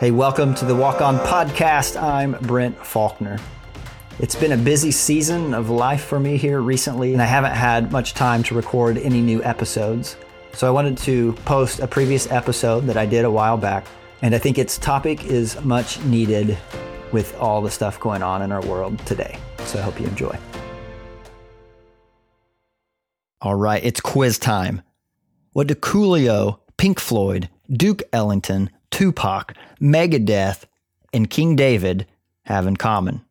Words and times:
Hey, 0.00 0.12
welcome 0.12 0.54
to 0.54 0.64
the 0.64 0.74
Walk 0.74 1.02
On 1.02 1.18
Podcast. 1.18 2.02
I'm 2.02 2.32
Brent 2.40 2.74
Faulkner. 2.86 3.38
It's 4.18 4.34
been 4.34 4.52
a 4.52 4.56
busy 4.56 4.90
season 4.92 5.52
of 5.52 5.68
life 5.68 6.04
for 6.04 6.18
me 6.18 6.38
here 6.38 6.62
recently, 6.62 7.12
and 7.12 7.20
I 7.20 7.26
haven't 7.26 7.52
had 7.52 7.92
much 7.92 8.14
time 8.14 8.42
to 8.44 8.54
record 8.54 8.96
any 8.96 9.20
new 9.20 9.44
episodes. 9.44 10.16
So 10.54 10.66
I 10.66 10.70
wanted 10.70 10.96
to 11.00 11.34
post 11.44 11.80
a 11.80 11.86
previous 11.86 12.32
episode 12.32 12.86
that 12.86 12.96
I 12.96 13.04
did 13.04 13.26
a 13.26 13.30
while 13.30 13.58
back, 13.58 13.84
and 14.22 14.34
I 14.34 14.38
think 14.38 14.56
its 14.56 14.78
topic 14.78 15.26
is 15.26 15.62
much 15.66 16.02
needed 16.04 16.56
with 17.12 17.36
all 17.36 17.60
the 17.60 17.70
stuff 17.70 18.00
going 18.00 18.22
on 18.22 18.40
in 18.40 18.52
our 18.52 18.64
world 18.64 18.98
today. 19.00 19.38
So 19.66 19.80
I 19.80 19.82
hope 19.82 20.00
you 20.00 20.06
enjoy. 20.06 20.34
All 23.42 23.54
right, 23.54 23.84
it's 23.84 24.00
quiz 24.00 24.38
time. 24.38 24.80
What 25.52 25.66
do 25.66 25.74
Coolio, 25.74 26.60
Pink 26.78 26.98
Floyd, 26.98 27.50
Duke 27.70 28.02
Ellington, 28.14 28.70
Tupac, 28.90 29.54
Megadeth, 29.80 30.64
and 31.12 31.30
King 31.30 31.56
David 31.56 32.06
have 32.44 32.66
in 32.66 32.76
common? 32.76 33.24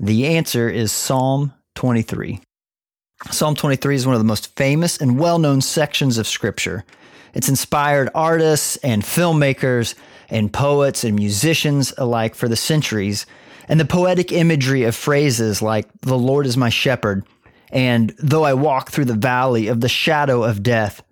The 0.00 0.26
answer 0.26 0.68
is 0.68 0.92
Psalm 0.92 1.52
23. 1.76 2.40
Psalm 3.30 3.54
23 3.54 3.94
is 3.94 4.06
one 4.06 4.14
of 4.14 4.20
the 4.20 4.26
most 4.26 4.54
famous 4.56 4.98
and 4.98 5.18
well 5.18 5.38
known 5.38 5.60
sections 5.60 6.18
of 6.18 6.26
Scripture. 6.26 6.84
It's 7.32 7.48
inspired 7.48 8.10
artists 8.14 8.76
and 8.78 9.02
filmmakers 9.02 9.94
and 10.28 10.52
poets 10.52 11.04
and 11.04 11.16
musicians 11.16 11.92
alike 11.98 12.34
for 12.34 12.48
the 12.48 12.56
centuries. 12.56 13.26
And 13.68 13.80
the 13.80 13.84
poetic 13.84 14.30
imagery 14.30 14.82
of 14.84 14.94
phrases 14.94 15.62
like, 15.62 15.88
The 16.02 16.18
Lord 16.18 16.46
is 16.46 16.56
my 16.56 16.68
shepherd, 16.68 17.24
and 17.70 18.14
Though 18.18 18.44
I 18.44 18.54
walk 18.54 18.90
through 18.90 19.06
the 19.06 19.14
valley 19.14 19.68
of 19.68 19.80
the 19.80 19.88
shadow 19.88 20.42
of 20.42 20.62
death, 20.62 21.02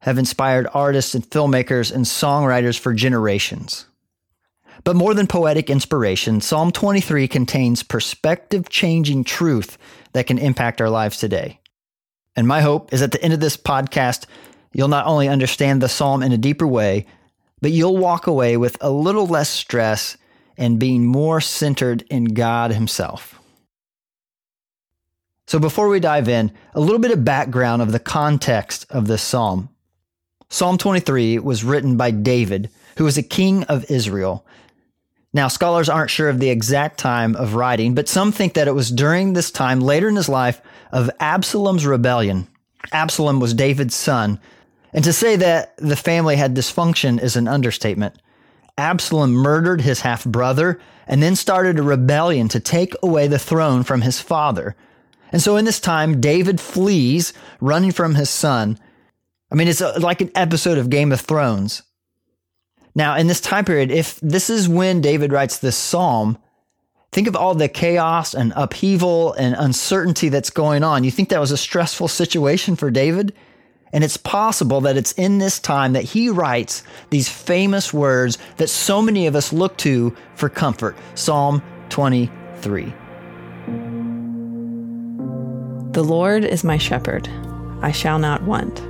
have 0.00 0.18
inspired 0.18 0.66
artists 0.72 1.14
and 1.14 1.28
filmmakers 1.28 1.92
and 1.92 2.04
songwriters 2.04 2.78
for 2.78 2.92
generations. 2.94 3.86
But 4.84 4.96
more 4.96 5.12
than 5.12 5.26
poetic 5.26 5.68
inspiration, 5.68 6.40
Psalm 6.40 6.72
23 6.72 7.28
contains 7.28 7.82
perspective 7.82 8.68
changing 8.68 9.24
truth 9.24 9.76
that 10.12 10.26
can 10.26 10.38
impact 10.38 10.80
our 10.80 10.88
lives 10.88 11.18
today. 11.18 11.60
And 12.34 12.48
my 12.48 12.62
hope 12.62 12.92
is 12.92 13.02
at 13.02 13.12
the 13.12 13.22
end 13.22 13.34
of 13.34 13.40
this 13.40 13.56
podcast, 13.56 14.24
you'll 14.72 14.88
not 14.88 15.06
only 15.06 15.28
understand 15.28 15.82
the 15.82 15.88
psalm 15.88 16.22
in 16.22 16.32
a 16.32 16.38
deeper 16.38 16.66
way, 16.66 17.06
but 17.60 17.72
you'll 17.72 17.96
walk 17.96 18.26
away 18.26 18.56
with 18.56 18.78
a 18.80 18.90
little 18.90 19.26
less 19.26 19.50
stress 19.50 20.16
and 20.56 20.78
being 20.78 21.04
more 21.04 21.40
centered 21.40 22.02
in 22.10 22.24
God 22.24 22.72
Himself. 22.72 23.38
So, 25.46 25.58
before 25.58 25.88
we 25.88 26.00
dive 26.00 26.28
in, 26.28 26.52
a 26.74 26.80
little 26.80 27.00
bit 27.00 27.10
of 27.10 27.24
background 27.24 27.82
of 27.82 27.92
the 27.92 27.98
context 27.98 28.86
of 28.88 29.08
this 29.08 29.20
psalm. 29.20 29.68
Psalm 30.52 30.76
23 30.76 31.38
was 31.38 31.62
written 31.62 31.96
by 31.96 32.10
David, 32.10 32.70
who 32.96 33.04
was 33.04 33.16
a 33.16 33.22
king 33.22 33.62
of 33.64 33.88
Israel. 33.88 34.44
Now, 35.32 35.46
scholars 35.46 35.88
aren't 35.88 36.10
sure 36.10 36.28
of 36.28 36.40
the 36.40 36.50
exact 36.50 36.98
time 36.98 37.36
of 37.36 37.54
writing, 37.54 37.94
but 37.94 38.08
some 38.08 38.32
think 38.32 38.54
that 38.54 38.66
it 38.66 38.74
was 38.74 38.90
during 38.90 39.32
this 39.32 39.52
time 39.52 39.78
later 39.80 40.08
in 40.08 40.16
his 40.16 40.28
life 40.28 40.60
of 40.90 41.08
Absalom's 41.20 41.86
rebellion. 41.86 42.48
Absalom 42.92 43.38
was 43.38 43.54
David's 43.54 43.94
son. 43.94 44.40
And 44.92 45.04
to 45.04 45.12
say 45.12 45.36
that 45.36 45.76
the 45.76 45.94
family 45.94 46.34
had 46.34 46.56
dysfunction 46.56 47.22
is 47.22 47.36
an 47.36 47.46
understatement. 47.46 48.16
Absalom 48.76 49.32
murdered 49.32 49.82
his 49.82 50.00
half 50.00 50.24
brother 50.24 50.80
and 51.06 51.22
then 51.22 51.36
started 51.36 51.78
a 51.78 51.82
rebellion 51.82 52.48
to 52.48 52.58
take 52.58 52.94
away 53.04 53.28
the 53.28 53.38
throne 53.38 53.84
from 53.84 54.00
his 54.00 54.20
father. 54.20 54.74
And 55.30 55.40
so 55.40 55.56
in 55.56 55.64
this 55.64 55.78
time, 55.78 56.20
David 56.20 56.60
flees, 56.60 57.32
running 57.60 57.92
from 57.92 58.16
his 58.16 58.30
son. 58.30 58.80
I 59.50 59.54
mean, 59.56 59.68
it's 59.68 59.80
a, 59.80 59.98
like 59.98 60.20
an 60.20 60.30
episode 60.34 60.78
of 60.78 60.90
Game 60.90 61.12
of 61.12 61.20
Thrones. 61.20 61.82
Now, 62.94 63.16
in 63.16 63.26
this 63.26 63.40
time 63.40 63.64
period, 63.64 63.90
if 63.90 64.18
this 64.20 64.50
is 64.50 64.68
when 64.68 65.00
David 65.00 65.32
writes 65.32 65.58
this 65.58 65.76
psalm, 65.76 66.38
think 67.12 67.28
of 67.28 67.36
all 67.36 67.54
the 67.54 67.68
chaos 67.68 68.34
and 68.34 68.52
upheaval 68.56 69.32
and 69.34 69.54
uncertainty 69.58 70.28
that's 70.28 70.50
going 70.50 70.84
on. 70.84 71.04
You 71.04 71.10
think 71.10 71.28
that 71.28 71.40
was 71.40 71.50
a 71.50 71.56
stressful 71.56 72.08
situation 72.08 72.76
for 72.76 72.90
David? 72.90 73.34
And 73.92 74.04
it's 74.04 74.16
possible 74.16 74.80
that 74.82 74.96
it's 74.96 75.12
in 75.12 75.38
this 75.38 75.58
time 75.58 75.94
that 75.94 76.04
he 76.04 76.28
writes 76.28 76.84
these 77.10 77.28
famous 77.28 77.92
words 77.92 78.38
that 78.56 78.68
so 78.68 79.02
many 79.02 79.26
of 79.26 79.34
us 79.34 79.52
look 79.52 79.76
to 79.78 80.14
for 80.36 80.48
comfort 80.48 80.96
Psalm 81.16 81.60
23. 81.88 82.94
The 85.92 86.04
Lord 86.04 86.44
is 86.44 86.62
my 86.62 86.78
shepherd, 86.78 87.28
I 87.82 87.90
shall 87.90 88.20
not 88.20 88.44
want. 88.44 88.89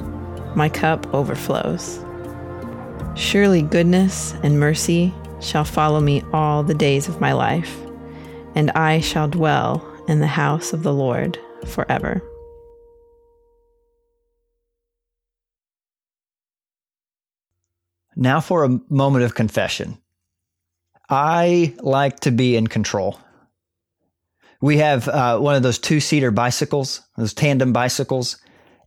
My 0.55 0.69
cup 0.69 1.13
overflows. 1.13 2.03
Surely 3.15 3.61
goodness 3.61 4.33
and 4.43 4.59
mercy 4.59 5.13
shall 5.39 5.63
follow 5.63 5.99
me 5.99 6.23
all 6.33 6.63
the 6.63 6.73
days 6.73 7.07
of 7.07 7.21
my 7.21 7.33
life, 7.33 7.77
and 8.55 8.69
I 8.71 8.99
shall 8.99 9.27
dwell 9.27 9.87
in 10.07 10.19
the 10.19 10.27
house 10.27 10.73
of 10.73 10.83
the 10.83 10.93
Lord 10.93 11.39
forever. 11.65 12.21
Now 18.15 18.39
for 18.39 18.63
a 18.63 18.79
moment 18.89 19.23
of 19.23 19.35
confession. 19.35 19.97
I 21.09 21.73
like 21.79 22.21
to 22.21 22.31
be 22.31 22.55
in 22.55 22.67
control. 22.67 23.19
We 24.61 24.77
have 24.77 25.07
uh, 25.07 25.39
one 25.39 25.55
of 25.55 25.63
those 25.63 25.79
two 25.79 25.99
seater 25.99 26.29
bicycles, 26.29 27.01
those 27.17 27.33
tandem 27.33 27.73
bicycles, 27.73 28.37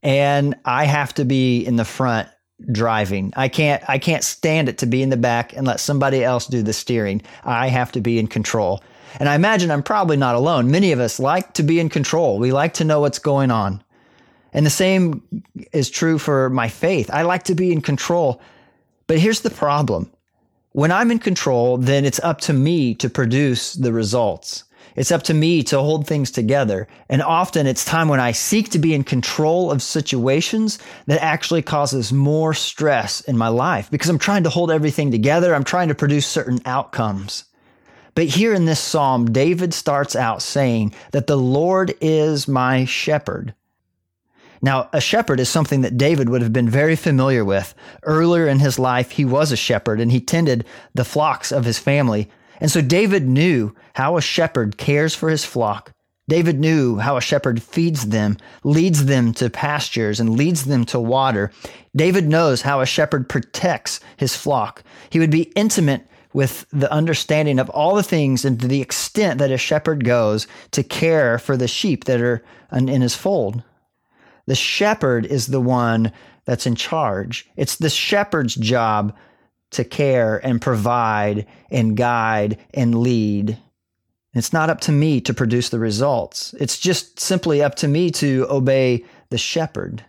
and 0.04 0.54
I 0.66 0.84
have 0.84 1.14
to 1.14 1.24
be 1.24 1.64
in 1.64 1.76
the 1.76 1.84
front 1.84 2.28
driving. 2.70 3.32
I 3.36 3.48
can't 3.48 3.82
I 3.88 3.98
can't 3.98 4.22
stand 4.22 4.68
it 4.68 4.78
to 4.78 4.86
be 4.86 5.02
in 5.02 5.08
the 5.08 5.16
back 5.16 5.56
and 5.56 5.66
let 5.66 5.80
somebody 5.80 6.22
else 6.22 6.46
do 6.46 6.62
the 6.62 6.72
steering. 6.72 7.22
I 7.42 7.68
have 7.68 7.90
to 7.92 8.00
be 8.00 8.18
in 8.18 8.28
control. 8.28 8.84
And 9.18 9.28
I 9.28 9.34
imagine 9.34 9.70
I'm 9.70 9.82
probably 9.82 10.16
not 10.16 10.34
alone. 10.34 10.70
Many 10.70 10.92
of 10.92 11.00
us 11.00 11.18
like 11.18 11.54
to 11.54 11.62
be 11.62 11.80
in 11.80 11.88
control. 11.88 12.38
We 12.38 12.52
like 12.52 12.74
to 12.74 12.84
know 12.84 13.00
what's 13.00 13.18
going 13.18 13.50
on. 13.50 13.82
And 14.52 14.66
the 14.66 14.70
same 14.70 15.22
is 15.72 15.90
true 15.90 16.18
for 16.18 16.50
my 16.50 16.68
faith. 16.68 17.10
I 17.12 17.22
like 17.22 17.44
to 17.44 17.54
be 17.54 17.72
in 17.72 17.80
control. 17.80 18.40
But 19.06 19.18
here's 19.18 19.40
the 19.40 19.50
problem. 19.50 20.10
When 20.72 20.90
I'm 20.90 21.10
in 21.10 21.20
control, 21.20 21.76
then 21.76 22.04
it's 22.04 22.20
up 22.20 22.40
to 22.42 22.52
me 22.52 22.94
to 22.96 23.08
produce 23.08 23.74
the 23.74 23.92
results. 23.92 24.63
It's 24.96 25.10
up 25.10 25.22
to 25.24 25.34
me 25.34 25.62
to 25.64 25.78
hold 25.78 26.06
things 26.06 26.30
together. 26.30 26.88
And 27.08 27.22
often 27.22 27.66
it's 27.66 27.84
time 27.84 28.08
when 28.08 28.20
I 28.20 28.32
seek 28.32 28.70
to 28.70 28.78
be 28.78 28.94
in 28.94 29.04
control 29.04 29.70
of 29.70 29.82
situations 29.82 30.78
that 31.06 31.22
actually 31.22 31.62
causes 31.62 32.12
more 32.12 32.54
stress 32.54 33.20
in 33.22 33.36
my 33.36 33.48
life 33.48 33.90
because 33.90 34.10
I'm 34.10 34.18
trying 34.18 34.44
to 34.44 34.50
hold 34.50 34.70
everything 34.70 35.10
together. 35.10 35.54
I'm 35.54 35.64
trying 35.64 35.88
to 35.88 35.94
produce 35.94 36.26
certain 36.26 36.60
outcomes. 36.64 37.44
But 38.14 38.26
here 38.26 38.54
in 38.54 38.64
this 38.64 38.80
psalm, 38.80 39.32
David 39.32 39.74
starts 39.74 40.14
out 40.14 40.42
saying 40.42 40.94
that 41.10 41.26
the 41.26 41.36
Lord 41.36 41.94
is 42.00 42.46
my 42.46 42.84
shepherd. 42.84 43.54
Now, 44.62 44.88
a 44.94 45.00
shepherd 45.00 45.40
is 45.40 45.48
something 45.50 45.82
that 45.82 45.98
David 45.98 46.30
would 46.30 46.40
have 46.40 46.52
been 46.52 46.70
very 46.70 46.96
familiar 46.96 47.44
with. 47.44 47.74
Earlier 48.04 48.46
in 48.46 48.60
his 48.60 48.78
life, 48.78 49.10
he 49.10 49.24
was 49.24 49.52
a 49.52 49.56
shepherd 49.56 50.00
and 50.00 50.10
he 50.10 50.20
tended 50.20 50.64
the 50.94 51.04
flocks 51.04 51.52
of 51.52 51.66
his 51.66 51.78
family. 51.78 52.30
And 52.64 52.70
so 52.70 52.80
David 52.80 53.28
knew 53.28 53.74
how 53.92 54.16
a 54.16 54.22
shepherd 54.22 54.78
cares 54.78 55.14
for 55.14 55.28
his 55.28 55.44
flock. 55.44 55.92
David 56.28 56.58
knew 56.58 56.96
how 56.96 57.18
a 57.18 57.20
shepherd 57.20 57.62
feeds 57.62 58.06
them, 58.06 58.38
leads 58.62 59.04
them 59.04 59.34
to 59.34 59.50
pastures, 59.50 60.18
and 60.18 60.38
leads 60.38 60.64
them 60.64 60.86
to 60.86 60.98
water. 60.98 61.52
David 61.94 62.26
knows 62.26 62.62
how 62.62 62.80
a 62.80 62.86
shepherd 62.86 63.28
protects 63.28 64.00
his 64.16 64.34
flock. 64.34 64.82
He 65.10 65.18
would 65.18 65.30
be 65.30 65.52
intimate 65.54 66.08
with 66.32 66.64
the 66.72 66.90
understanding 66.90 67.58
of 67.58 67.68
all 67.68 67.94
the 67.94 68.02
things 68.02 68.46
and 68.46 68.58
to 68.58 68.66
the 68.66 68.80
extent 68.80 69.38
that 69.40 69.50
a 69.50 69.58
shepherd 69.58 70.02
goes 70.02 70.46
to 70.70 70.82
care 70.82 71.38
for 71.38 71.58
the 71.58 71.68
sheep 71.68 72.04
that 72.04 72.22
are 72.22 72.42
in 72.72 72.88
his 72.88 73.14
fold. 73.14 73.62
The 74.46 74.54
shepherd 74.54 75.26
is 75.26 75.48
the 75.48 75.60
one 75.60 76.12
that's 76.46 76.66
in 76.66 76.76
charge. 76.76 77.46
It's 77.58 77.76
the 77.76 77.90
shepherd's 77.90 78.54
job 78.54 79.14
to 79.74 79.84
care 79.84 80.44
and 80.44 80.60
provide 80.60 81.46
and 81.70 81.96
guide 81.96 82.58
and 82.72 82.98
lead. 82.98 83.58
It's 84.34 84.52
not 84.52 84.70
up 84.70 84.80
to 84.82 84.92
me 84.92 85.20
to 85.22 85.34
produce 85.34 85.68
the 85.68 85.78
results. 85.78 86.54
It's 86.58 86.78
just 86.78 87.20
simply 87.20 87.62
up 87.62 87.76
to 87.76 87.88
me 87.88 88.10
to 88.12 88.46
obey 88.50 89.04
the 89.30 89.38
shepherd. 89.38 90.04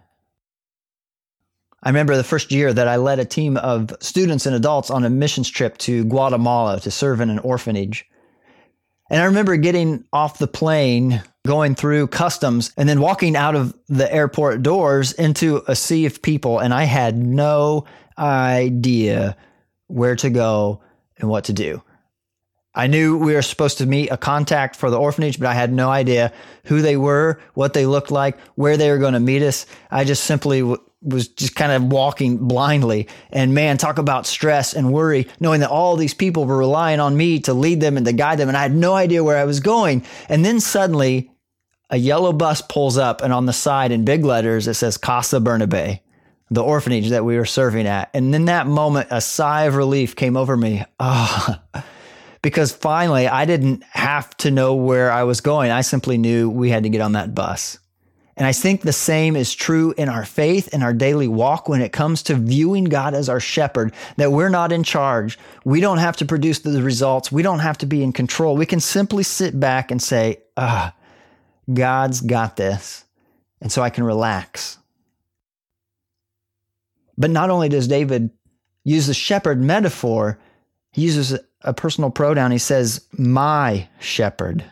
I 1.83 1.89
remember 1.89 2.15
the 2.15 2.23
first 2.23 2.51
year 2.51 2.73
that 2.73 2.87
I 2.87 2.95
led 2.95 3.19
a 3.19 3.25
team 3.25 3.57
of 3.57 3.95
students 3.99 4.47
and 4.47 4.55
adults 4.55 4.89
on 4.89 5.05
a 5.05 5.09
missions 5.09 5.49
trip 5.49 5.77
to 5.79 6.03
Guatemala 6.05 6.79
to 6.79 6.89
serve 6.89 7.21
in 7.21 7.29
an 7.29 7.37
orphanage. 7.39 8.07
And 9.11 9.21
I 9.21 9.25
remember 9.25 9.55
getting 9.55 10.03
off 10.11 10.39
the 10.39 10.47
plane, 10.47 11.21
going 11.45 11.75
through 11.75 12.07
customs, 12.07 12.73
and 12.75 12.89
then 12.89 13.01
walking 13.01 13.35
out 13.35 13.53
of 13.53 13.75
the 13.87 14.11
airport 14.11 14.63
doors 14.63 15.13
into 15.13 15.63
a 15.67 15.75
sea 15.75 16.07
of 16.07 16.23
people. 16.23 16.57
And 16.57 16.73
I 16.73 16.85
had 16.85 17.15
no 17.15 17.85
idea 18.17 19.37
where 19.87 20.15
to 20.17 20.29
go 20.29 20.81
and 21.17 21.29
what 21.29 21.45
to 21.45 21.53
do. 21.53 21.81
I 22.75 22.87
knew 22.87 23.17
we 23.17 23.33
were 23.33 23.41
supposed 23.41 23.77
to 23.77 23.85
meet 23.85 24.09
a 24.09 24.17
contact 24.17 24.75
for 24.75 24.89
the 24.89 24.99
orphanage, 24.99 25.39
but 25.39 25.47
I 25.47 25.53
had 25.53 25.71
no 25.71 25.89
idea 25.89 26.33
who 26.65 26.81
they 26.81 26.97
were, 26.97 27.39
what 27.53 27.73
they 27.73 27.85
looked 27.85 28.11
like, 28.11 28.37
where 28.55 28.75
they 28.75 28.91
were 28.91 28.97
going 28.97 29.13
to 29.13 29.19
meet 29.19 29.41
us. 29.41 29.65
I 29.89 30.03
just 30.03 30.25
simply 30.25 30.59
w- 30.59 30.81
was 31.01 31.29
just 31.29 31.55
kind 31.55 31.71
of 31.71 31.83
walking 31.83 32.37
blindly. 32.37 33.07
And 33.29 33.53
man, 33.53 33.77
talk 33.77 33.97
about 33.97 34.25
stress 34.25 34.73
and 34.73 34.91
worry, 34.91 35.27
knowing 35.39 35.61
that 35.61 35.69
all 35.69 35.95
these 35.95 36.13
people 36.13 36.43
were 36.43 36.57
relying 36.57 36.99
on 36.99 37.15
me 37.15 37.39
to 37.41 37.53
lead 37.53 37.79
them 37.79 37.95
and 37.95 38.05
to 38.07 38.13
guide 38.13 38.39
them. 38.39 38.49
And 38.49 38.57
I 38.57 38.63
had 38.63 38.75
no 38.75 38.93
idea 38.93 39.23
where 39.23 39.37
I 39.37 39.45
was 39.45 39.61
going. 39.61 40.03
And 40.27 40.43
then 40.43 40.59
suddenly 40.59 41.31
a 41.89 41.97
yellow 41.97 42.33
bus 42.33 42.61
pulls 42.61 42.97
up, 42.97 43.21
and 43.21 43.31
on 43.31 43.45
the 43.45 43.53
side 43.53 43.91
in 43.91 44.03
big 44.03 44.25
letters, 44.25 44.67
it 44.67 44.73
says 44.73 44.97
Casa 44.97 45.39
Bernabe 45.39 46.01
the 46.51 46.63
orphanage 46.63 47.09
that 47.09 47.25
we 47.25 47.37
were 47.37 47.45
serving 47.45 47.87
at. 47.87 48.09
And 48.13 48.33
in 48.33 48.45
that 48.45 48.67
moment, 48.67 49.07
a 49.11 49.21
sigh 49.21 49.63
of 49.63 49.75
relief 49.75 50.15
came 50.15 50.37
over 50.37 50.55
me. 50.55 50.83
Oh, 50.99 51.55
because 52.41 52.71
finally 52.71 53.27
I 53.27 53.45
didn't 53.45 53.83
have 53.83 54.35
to 54.37 54.51
know 54.51 54.75
where 54.75 55.11
I 55.11 55.23
was 55.23 55.41
going. 55.41 55.71
I 55.71 55.81
simply 55.81 56.17
knew 56.17 56.49
we 56.49 56.69
had 56.69 56.83
to 56.83 56.89
get 56.89 57.01
on 57.01 57.13
that 57.13 57.33
bus. 57.33 57.79
And 58.37 58.45
I 58.45 58.51
think 58.51 58.81
the 58.81 58.93
same 58.93 59.35
is 59.35 59.55
true 59.55 59.93
in 59.97 60.09
our 60.09 60.25
faith 60.25 60.69
and 60.73 60.83
our 60.83 60.93
daily 60.93 61.27
walk 61.27 61.69
when 61.69 61.81
it 61.81 61.93
comes 61.93 62.21
to 62.23 62.35
viewing 62.35 62.83
God 62.83 63.13
as 63.13 63.29
our 63.29 63.39
shepherd, 63.39 63.93
that 64.17 64.31
we're 64.33 64.49
not 64.49 64.73
in 64.73 64.83
charge. 64.83 65.39
We 65.63 65.79
don't 65.79 65.99
have 65.99 66.17
to 66.17 66.25
produce 66.25 66.59
the 66.59 66.83
results. 66.83 67.31
We 67.31 67.43
don't 67.43 67.59
have 67.59 67.77
to 67.79 67.85
be 67.85 68.03
in 68.03 68.11
control. 68.11 68.57
We 68.57 68.65
can 68.65 68.81
simply 68.81 69.23
sit 69.23 69.57
back 69.57 69.89
and 69.89 70.01
say, 70.01 70.41
ah, 70.57 70.93
God's 71.73 72.19
got 72.19 72.57
this. 72.57 73.05
And 73.61 73.71
so 73.71 73.81
I 73.81 73.89
can 73.89 74.03
relax. 74.03 74.77
But 77.17 77.31
not 77.31 77.49
only 77.49 77.69
does 77.69 77.87
David 77.87 78.29
use 78.83 79.07
the 79.07 79.13
shepherd 79.13 79.61
metaphor, 79.61 80.39
he 80.91 81.03
uses 81.03 81.37
a 81.61 81.73
personal 81.73 82.09
pronoun. 82.09 82.51
He 82.51 82.57
says, 82.57 83.05
My 83.17 83.87
shepherd. 83.99 84.63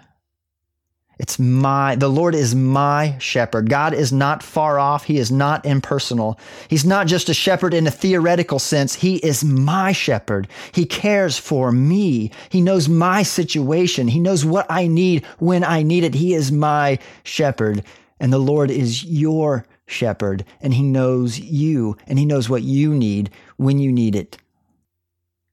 It's 1.19 1.37
my, 1.37 1.95
the 1.95 2.09
Lord 2.09 2.33
is 2.33 2.55
my 2.55 3.15
shepherd. 3.19 3.69
God 3.69 3.93
is 3.93 4.11
not 4.11 4.41
far 4.41 4.79
off. 4.79 5.05
He 5.05 5.17
is 5.19 5.31
not 5.31 5.65
impersonal. 5.65 6.39
He's 6.69 6.85
not 6.85 7.07
just 7.07 7.29
a 7.29 7.33
shepherd 7.33 7.73
in 7.73 7.85
a 7.85 7.91
theoretical 7.91 8.57
sense. 8.57 8.95
He 8.95 9.17
is 9.17 9.43
my 9.43 9.91
shepherd. 9.91 10.47
He 10.71 10.85
cares 10.85 11.37
for 11.37 11.71
me. 11.71 12.31
He 12.49 12.61
knows 12.61 12.89
my 12.89 13.21
situation. 13.23 14.07
He 14.07 14.19
knows 14.19 14.43
what 14.43 14.65
I 14.69 14.87
need 14.87 15.23
when 15.37 15.63
I 15.63 15.83
need 15.83 16.03
it. 16.03 16.15
He 16.15 16.33
is 16.33 16.51
my 16.51 16.97
shepherd. 17.23 17.83
And 18.19 18.33
the 18.33 18.39
Lord 18.39 18.71
is 18.71 19.03
your 19.03 19.65
shepherd. 19.85 20.45
And 20.61 20.73
he 20.73 20.83
knows 20.83 21.39
you 21.39 21.97
and 22.07 22.17
he 22.17 22.25
knows 22.25 22.49
what 22.49 22.63
you 22.63 22.93
need 22.93 23.29
when 23.57 23.79
you 23.79 23.91
need 23.91 24.15
it. 24.15 24.37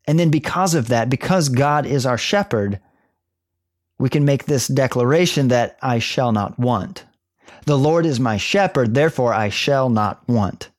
And 0.06 0.18
then 0.18 0.30
because 0.30 0.74
of 0.74 0.88
that, 0.88 1.10
because 1.10 1.48
God 1.48 1.86
is 1.86 2.06
our 2.06 2.18
shepherd, 2.18 2.80
we 3.98 4.08
can 4.08 4.24
make 4.24 4.46
this 4.46 4.66
declaration 4.66 5.48
that 5.48 5.78
I 5.82 5.98
shall 5.98 6.32
not 6.32 6.58
want. 6.58 7.04
The 7.66 7.78
Lord 7.78 8.06
is 8.06 8.18
my 8.18 8.36
shepherd, 8.38 8.94
therefore 8.94 9.34
I 9.34 9.50
shall 9.50 9.90
not 9.90 10.26
want. 10.26 10.70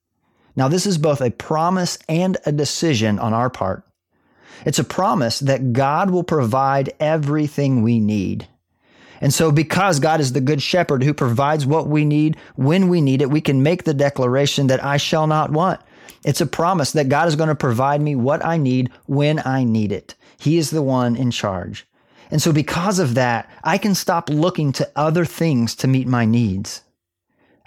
Now, 0.56 0.68
this 0.68 0.86
is 0.86 0.98
both 0.98 1.21
a 1.21 1.31
promise 1.31 1.98
and 2.09 2.38
a 2.45 2.51
decision 2.51 3.19
on 3.19 3.33
our 3.33 3.50
part. 3.50 3.86
It's 4.65 4.80
a 4.80 4.83
promise 4.83 5.39
that 5.39 5.74
God 5.74 6.09
will 6.09 6.24
provide 6.24 6.94
everything 7.00 7.81
we 7.81 8.00
need. 8.00 8.48
And 9.22 9.34
so, 9.34 9.52
because 9.52 10.00
God 10.00 10.20
is 10.20 10.34
the 10.34 10.42
good 10.42 10.62
shepherd 10.62 11.04
who 11.04 11.14
provides 11.14 11.66
what 11.66 11.88
we 11.88 12.04
need 12.04 12.38
when 12.56 12.90
we 12.90 13.00
need 13.00 13.22
it, 13.22 13.30
we 13.30 13.40
can 13.40 13.64
make 13.64 13.84
the 13.84 13.94
declaration 13.94 14.68
that 14.68 14.84
I 14.84 14.98
shall 14.98 15.28
not 15.28 15.52
want. 15.52 15.80
It's 16.26 16.42
a 16.42 16.48
promise 16.48 16.92
that 16.92 17.10
God 17.10 17.28
is 17.28 17.36
going 17.36 17.50
to 17.50 17.56
provide 17.56 18.02
me 18.02 18.16
what 18.16 18.44
I 18.44 18.58
need 18.58 18.90
when 19.06 19.42
I 19.46 19.64
need 19.64 19.92
it. 19.92 20.16
He 20.40 20.58
is 20.58 20.72
the 20.72 20.82
one 20.82 21.16
in 21.16 21.32
charge. 21.32 21.88
And 22.32 22.42
so, 22.42 22.52
because 22.52 22.98
of 22.98 23.14
that, 23.14 23.50
I 23.64 23.78
can 23.78 23.94
stop 23.94 24.30
looking 24.30 24.72
to 24.74 24.90
other 24.96 25.26
things 25.26 25.76
to 25.76 25.88
meet 25.88 26.08
my 26.08 26.26
needs. 26.26 26.82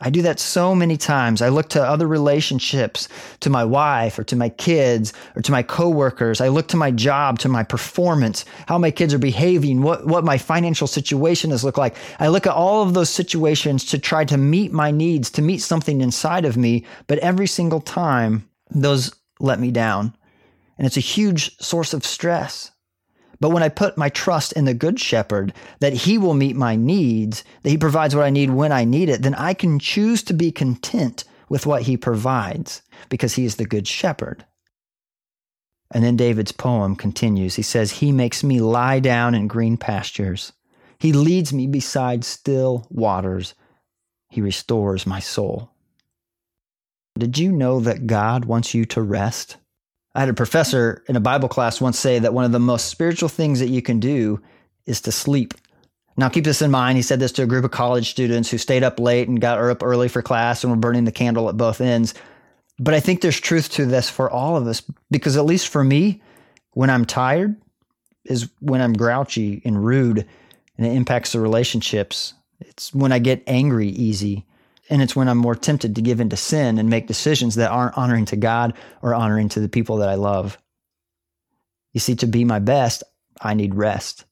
I 0.00 0.10
do 0.10 0.22
that 0.22 0.40
so 0.40 0.74
many 0.74 0.96
times. 0.96 1.40
I 1.40 1.48
look 1.48 1.68
to 1.70 1.82
other 1.82 2.06
relationships, 2.06 3.08
to 3.40 3.48
my 3.48 3.64
wife 3.64 4.18
or 4.18 4.24
to 4.24 4.36
my 4.36 4.48
kids 4.48 5.12
or 5.36 5.42
to 5.42 5.52
my 5.52 5.62
coworkers. 5.62 6.40
I 6.40 6.48
look 6.48 6.68
to 6.68 6.76
my 6.76 6.90
job, 6.90 7.38
to 7.40 7.48
my 7.48 7.62
performance, 7.62 8.44
how 8.66 8.76
my 8.76 8.90
kids 8.90 9.14
are 9.14 9.18
behaving, 9.18 9.82
what, 9.82 10.06
what 10.06 10.24
my 10.24 10.36
financial 10.36 10.88
situation 10.88 11.50
has 11.50 11.62
looked 11.62 11.78
like. 11.78 11.94
I 12.18 12.28
look 12.28 12.46
at 12.46 12.54
all 12.54 12.82
of 12.82 12.94
those 12.94 13.08
situations 13.08 13.84
to 13.86 13.98
try 13.98 14.24
to 14.24 14.36
meet 14.36 14.72
my 14.72 14.90
needs, 14.90 15.30
to 15.30 15.42
meet 15.42 15.58
something 15.58 16.00
inside 16.00 16.44
of 16.44 16.56
me. 16.56 16.84
But 17.06 17.18
every 17.20 17.46
single 17.46 17.80
time, 17.80 18.48
those 18.70 19.14
let 19.38 19.60
me 19.60 19.70
down. 19.70 20.14
And 20.76 20.86
it's 20.86 20.96
a 20.96 21.00
huge 21.00 21.56
source 21.58 21.94
of 21.94 22.04
stress. 22.04 22.72
But 23.44 23.50
when 23.50 23.62
I 23.62 23.68
put 23.68 23.98
my 23.98 24.08
trust 24.08 24.54
in 24.54 24.64
the 24.64 24.72
Good 24.72 24.98
Shepherd, 24.98 25.52
that 25.80 25.92
He 25.92 26.16
will 26.16 26.32
meet 26.32 26.56
my 26.56 26.76
needs, 26.76 27.44
that 27.62 27.68
He 27.68 27.76
provides 27.76 28.16
what 28.16 28.24
I 28.24 28.30
need 28.30 28.48
when 28.48 28.72
I 28.72 28.84
need 28.84 29.10
it, 29.10 29.20
then 29.20 29.34
I 29.34 29.52
can 29.52 29.78
choose 29.78 30.22
to 30.22 30.32
be 30.32 30.50
content 30.50 31.24
with 31.50 31.66
what 31.66 31.82
He 31.82 31.98
provides 31.98 32.80
because 33.10 33.34
He 33.34 33.44
is 33.44 33.56
the 33.56 33.66
Good 33.66 33.86
Shepherd. 33.86 34.46
And 35.90 36.02
then 36.02 36.16
David's 36.16 36.52
poem 36.52 36.96
continues. 36.96 37.56
He 37.56 37.62
says, 37.62 37.90
He 37.90 38.12
makes 38.12 38.42
me 38.42 38.60
lie 38.60 38.98
down 38.98 39.34
in 39.34 39.46
green 39.46 39.76
pastures. 39.76 40.54
He 40.98 41.12
leads 41.12 41.52
me 41.52 41.66
beside 41.66 42.24
still 42.24 42.86
waters. 42.88 43.52
He 44.30 44.40
restores 44.40 45.06
my 45.06 45.20
soul. 45.20 45.68
Did 47.18 47.36
you 47.36 47.52
know 47.52 47.78
that 47.80 48.06
God 48.06 48.46
wants 48.46 48.72
you 48.72 48.86
to 48.86 49.02
rest? 49.02 49.58
I 50.14 50.20
had 50.20 50.28
a 50.28 50.34
professor 50.34 51.02
in 51.08 51.16
a 51.16 51.20
Bible 51.20 51.48
class 51.48 51.80
once 51.80 51.98
say 51.98 52.18
that 52.18 52.34
one 52.34 52.44
of 52.44 52.52
the 52.52 52.60
most 52.60 52.86
spiritual 52.86 53.28
things 53.28 53.60
that 53.60 53.68
you 53.68 53.82
can 53.82 53.98
do 53.98 54.40
is 54.86 55.00
to 55.02 55.12
sleep. 55.12 55.54
Now, 56.16 56.28
keep 56.28 56.44
this 56.44 56.62
in 56.62 56.70
mind. 56.70 56.96
He 56.96 57.02
said 57.02 57.18
this 57.18 57.32
to 57.32 57.42
a 57.42 57.46
group 57.46 57.64
of 57.64 57.72
college 57.72 58.10
students 58.10 58.48
who 58.48 58.58
stayed 58.58 58.84
up 58.84 59.00
late 59.00 59.26
and 59.26 59.40
got 59.40 59.58
up 59.58 59.82
early 59.82 60.08
for 60.08 60.22
class 60.22 60.62
and 60.62 60.72
were 60.72 60.78
burning 60.78 61.04
the 61.04 61.12
candle 61.12 61.48
at 61.48 61.56
both 61.56 61.80
ends. 61.80 62.14
But 62.78 62.94
I 62.94 63.00
think 63.00 63.20
there's 63.20 63.40
truth 63.40 63.70
to 63.72 63.86
this 63.86 64.08
for 64.08 64.30
all 64.30 64.56
of 64.56 64.66
us 64.66 64.82
because, 65.10 65.36
at 65.36 65.44
least 65.44 65.68
for 65.68 65.82
me, 65.82 66.22
when 66.72 66.90
I'm 66.90 67.04
tired 67.04 67.56
is 68.24 68.48
when 68.60 68.80
I'm 68.80 68.92
grouchy 68.92 69.60
and 69.64 69.84
rude 69.84 70.26
and 70.76 70.86
it 70.86 70.92
impacts 70.92 71.32
the 71.32 71.40
relationships. 71.40 72.34
It's 72.60 72.94
when 72.94 73.12
I 73.12 73.18
get 73.18 73.42
angry 73.46 73.88
easy. 73.88 74.46
And 74.90 75.00
it's 75.00 75.16
when 75.16 75.28
I'm 75.28 75.38
more 75.38 75.54
tempted 75.54 75.94
to 75.94 76.02
give 76.02 76.20
into 76.20 76.36
sin 76.36 76.78
and 76.78 76.90
make 76.90 77.06
decisions 77.06 77.54
that 77.54 77.70
aren't 77.70 77.96
honoring 77.96 78.26
to 78.26 78.36
God 78.36 78.74
or 79.00 79.14
honoring 79.14 79.48
to 79.50 79.60
the 79.60 79.68
people 79.68 79.98
that 79.98 80.08
I 80.08 80.14
love. 80.14 80.58
You 81.92 82.00
see, 82.00 82.16
to 82.16 82.26
be 82.26 82.44
my 82.44 82.58
best, 82.58 83.02
I 83.40 83.54
need 83.54 83.74
rest. 83.74 84.24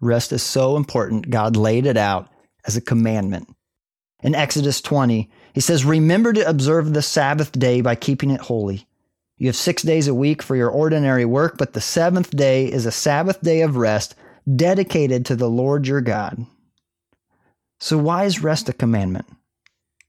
Rest 0.00 0.32
is 0.32 0.42
so 0.42 0.76
important. 0.76 1.30
God 1.30 1.56
laid 1.56 1.86
it 1.86 1.96
out 1.96 2.28
as 2.64 2.76
a 2.76 2.80
commandment. 2.80 3.48
In 4.22 4.34
Exodus 4.34 4.80
20, 4.80 5.30
he 5.54 5.60
says, 5.60 5.84
Remember 5.84 6.32
to 6.32 6.48
observe 6.48 6.92
the 6.92 7.02
Sabbath 7.02 7.52
day 7.52 7.80
by 7.80 7.94
keeping 7.94 8.30
it 8.30 8.40
holy. 8.40 8.86
You 9.36 9.46
have 9.46 9.56
six 9.56 9.82
days 9.82 10.08
a 10.08 10.14
week 10.14 10.42
for 10.42 10.56
your 10.56 10.70
ordinary 10.70 11.24
work, 11.24 11.56
but 11.56 11.72
the 11.72 11.80
seventh 11.80 12.30
day 12.30 12.66
is 12.66 12.86
a 12.86 12.92
Sabbath 12.92 13.40
day 13.40 13.62
of 13.62 13.76
rest 13.76 14.14
dedicated 14.56 15.26
to 15.26 15.36
the 15.36 15.48
Lord 15.48 15.86
your 15.86 16.00
God. 16.00 16.44
So, 17.80 17.98
why 17.98 18.24
is 18.24 18.42
rest 18.42 18.68
a 18.68 18.72
commandment? 18.72 19.26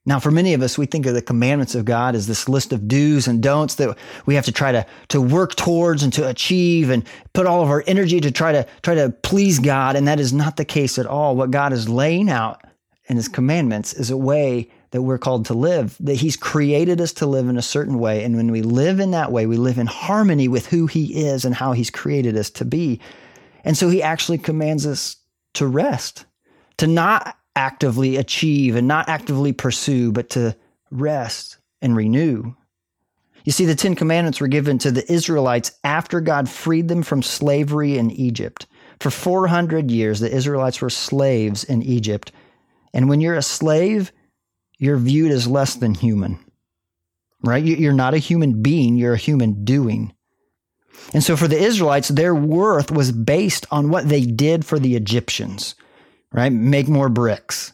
Now, 0.05 0.19
for 0.19 0.31
many 0.31 0.53
of 0.53 0.63
us, 0.63 0.77
we 0.77 0.87
think 0.87 1.05
of 1.05 1.13
the 1.13 1.21
commandments 1.21 1.75
of 1.75 1.85
God 1.85 2.15
as 2.15 2.25
this 2.25 2.49
list 2.49 2.73
of 2.73 2.87
do's 2.87 3.27
and 3.27 3.43
don'ts 3.43 3.75
that 3.75 3.95
we 4.25 4.33
have 4.35 4.45
to 4.45 4.51
try 4.51 4.71
to, 4.71 4.85
to 5.09 5.21
work 5.21 5.55
towards 5.55 6.01
and 6.01 6.11
to 6.13 6.27
achieve 6.27 6.89
and 6.89 7.05
put 7.33 7.45
all 7.45 7.61
of 7.61 7.69
our 7.69 7.83
energy 7.85 8.19
to 8.21 8.31
try 8.31 8.51
to 8.51 8.65
try 8.81 8.95
to 8.95 9.09
please 9.09 9.59
God. 9.59 9.95
And 9.95 10.07
that 10.07 10.19
is 10.19 10.33
not 10.33 10.57
the 10.57 10.65
case 10.65 10.97
at 10.97 11.05
all. 11.05 11.35
What 11.35 11.51
God 11.51 11.73
is 11.73 11.87
laying 11.87 12.29
out 12.29 12.63
in 13.05 13.17
his 13.17 13.27
commandments 13.27 13.93
is 13.93 14.09
a 14.09 14.17
way 14.17 14.71
that 14.91 15.03
we're 15.03 15.19
called 15.19 15.45
to 15.45 15.53
live, 15.53 15.95
that 15.99 16.15
he's 16.15 16.35
created 16.35 16.99
us 16.99 17.13
to 17.13 17.27
live 17.27 17.47
in 17.47 17.57
a 17.57 17.61
certain 17.61 17.99
way. 17.99 18.23
And 18.23 18.35
when 18.35 18.51
we 18.51 18.63
live 18.63 18.99
in 18.99 19.11
that 19.11 19.31
way, 19.31 19.45
we 19.45 19.57
live 19.57 19.77
in 19.77 19.85
harmony 19.85 20.47
with 20.47 20.65
who 20.65 20.87
he 20.87 21.23
is 21.25 21.45
and 21.45 21.53
how 21.53 21.73
he's 21.73 21.91
created 21.91 22.35
us 22.35 22.49
to 22.51 22.65
be. 22.65 22.99
And 23.63 23.77
so 23.77 23.89
he 23.89 24.01
actually 24.01 24.39
commands 24.39 24.87
us 24.87 25.17
to 25.55 25.67
rest, 25.67 26.25
to 26.77 26.87
not 26.87 27.35
actively 27.55 28.17
achieve 28.17 28.75
and 28.75 28.87
not 28.87 29.09
actively 29.09 29.53
pursue, 29.53 30.11
but 30.11 30.29
to 30.31 30.55
rest 30.91 31.57
and 31.81 31.95
renew. 31.95 32.53
You 33.45 33.51
see, 33.51 33.65
the 33.65 33.75
Ten 33.75 33.95
Commandments 33.95 34.41
were 34.41 34.47
given 34.47 34.77
to 34.79 34.91
the 34.91 35.11
Israelites 35.11 35.71
after 35.83 36.21
God 36.21 36.49
freed 36.49 36.87
them 36.87 37.03
from 37.03 37.21
slavery 37.23 37.97
in 37.97 38.11
Egypt. 38.11 38.67
For 38.99 39.09
400 39.09 39.89
years, 39.89 40.19
the 40.19 40.31
Israelites 40.33 40.81
were 40.81 40.89
slaves 40.89 41.63
in 41.63 41.81
Egypt. 41.81 42.31
And 42.93 43.09
when 43.09 43.21
you're 43.21 43.35
a 43.35 43.41
slave, 43.41 44.11
you're 44.77 44.97
viewed 44.97 45.31
as 45.31 45.47
less 45.47 45.75
than 45.75 45.93
human. 45.95 46.39
right? 47.43 47.63
You're 47.63 47.93
not 47.93 48.13
a 48.13 48.19
human 48.19 48.61
being, 48.61 48.97
you're 48.97 49.13
a 49.13 49.17
human 49.17 49.63
doing. 49.63 50.13
And 51.13 51.23
so 51.23 51.37
for 51.37 51.47
the 51.47 51.57
Israelites, 51.57 52.09
their 52.09 52.35
worth 52.35 52.91
was 52.91 53.11
based 53.11 53.65
on 53.71 53.89
what 53.89 54.09
they 54.09 54.21
did 54.21 54.65
for 54.65 54.79
the 54.79 54.95
Egyptians, 54.95 55.75
right? 56.33 56.51
Make 56.51 56.87
more 56.87 57.09
bricks. 57.09 57.73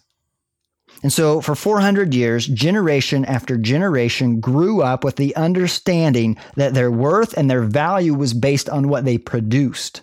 And 1.03 1.11
so 1.13 1.41
for 1.41 1.55
400 1.55 2.13
years, 2.13 2.47
generation 2.47 3.25
after 3.25 3.57
generation 3.57 4.39
grew 4.39 4.81
up 4.81 5.03
with 5.03 5.17
the 5.17 5.35
understanding 5.35 6.37
that 6.55 6.73
their 6.73 6.89
worth 6.89 7.37
and 7.37 7.49
their 7.49 7.61
value 7.61 8.13
was 8.13 8.33
based 8.33 8.69
on 8.69 8.87
what 8.87 9.05
they 9.05 9.17
produced. 9.17 10.01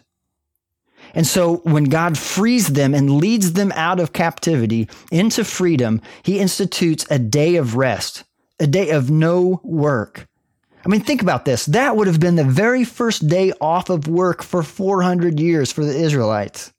And 1.15 1.27
so 1.27 1.57
when 1.65 1.85
God 1.85 2.17
frees 2.17 2.69
them 2.69 2.95
and 2.95 3.19
leads 3.19 3.55
them 3.55 3.73
out 3.73 4.01
of 4.01 4.13
captivity 4.13 4.89
into 5.11 5.45
freedom, 5.45 6.01
he 6.23 6.39
institutes 6.39 7.05
a 7.11 7.19
day 7.19 7.57
of 7.57 7.77
rest, 7.77 8.25
a 8.61 8.67
day 8.67 8.91
of 8.91 9.11
no 9.11 9.61
work. 9.65 10.29
I 10.85 10.89
mean, 10.89 11.01
think 11.01 11.23
about 11.23 11.45
this. 11.45 11.67
That 11.67 11.97
would 11.97 12.07
have 12.07 12.21
been 12.21 12.37
the 12.37 12.45
very 12.45 12.85
first 12.85 13.29
day 13.29 13.53
off 13.61 13.91
of 13.91 14.09
work 14.09 14.43
for 14.43 14.63
400 14.63 15.39
years 15.39 15.71
for 15.71 15.85
the 15.85 15.97
Israelites. 15.97 16.73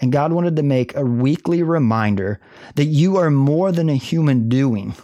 And 0.00 0.12
God 0.12 0.32
wanted 0.32 0.56
to 0.56 0.62
make 0.62 0.94
a 0.94 1.04
weekly 1.04 1.62
reminder 1.62 2.40
that 2.76 2.84
you 2.84 3.16
are 3.16 3.30
more 3.30 3.72
than 3.72 3.88
a 3.88 3.96
human 3.96 4.48
doing. 4.48 4.94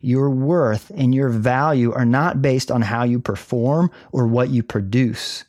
Your 0.00 0.30
worth 0.30 0.90
and 0.94 1.14
your 1.14 1.28
value 1.28 1.92
are 1.92 2.04
not 2.04 2.42
based 2.42 2.70
on 2.70 2.82
how 2.82 3.04
you 3.04 3.18
perform 3.20 3.90
or 4.12 4.26
what 4.26 4.50
you 4.50 4.62
produce. 4.62 5.44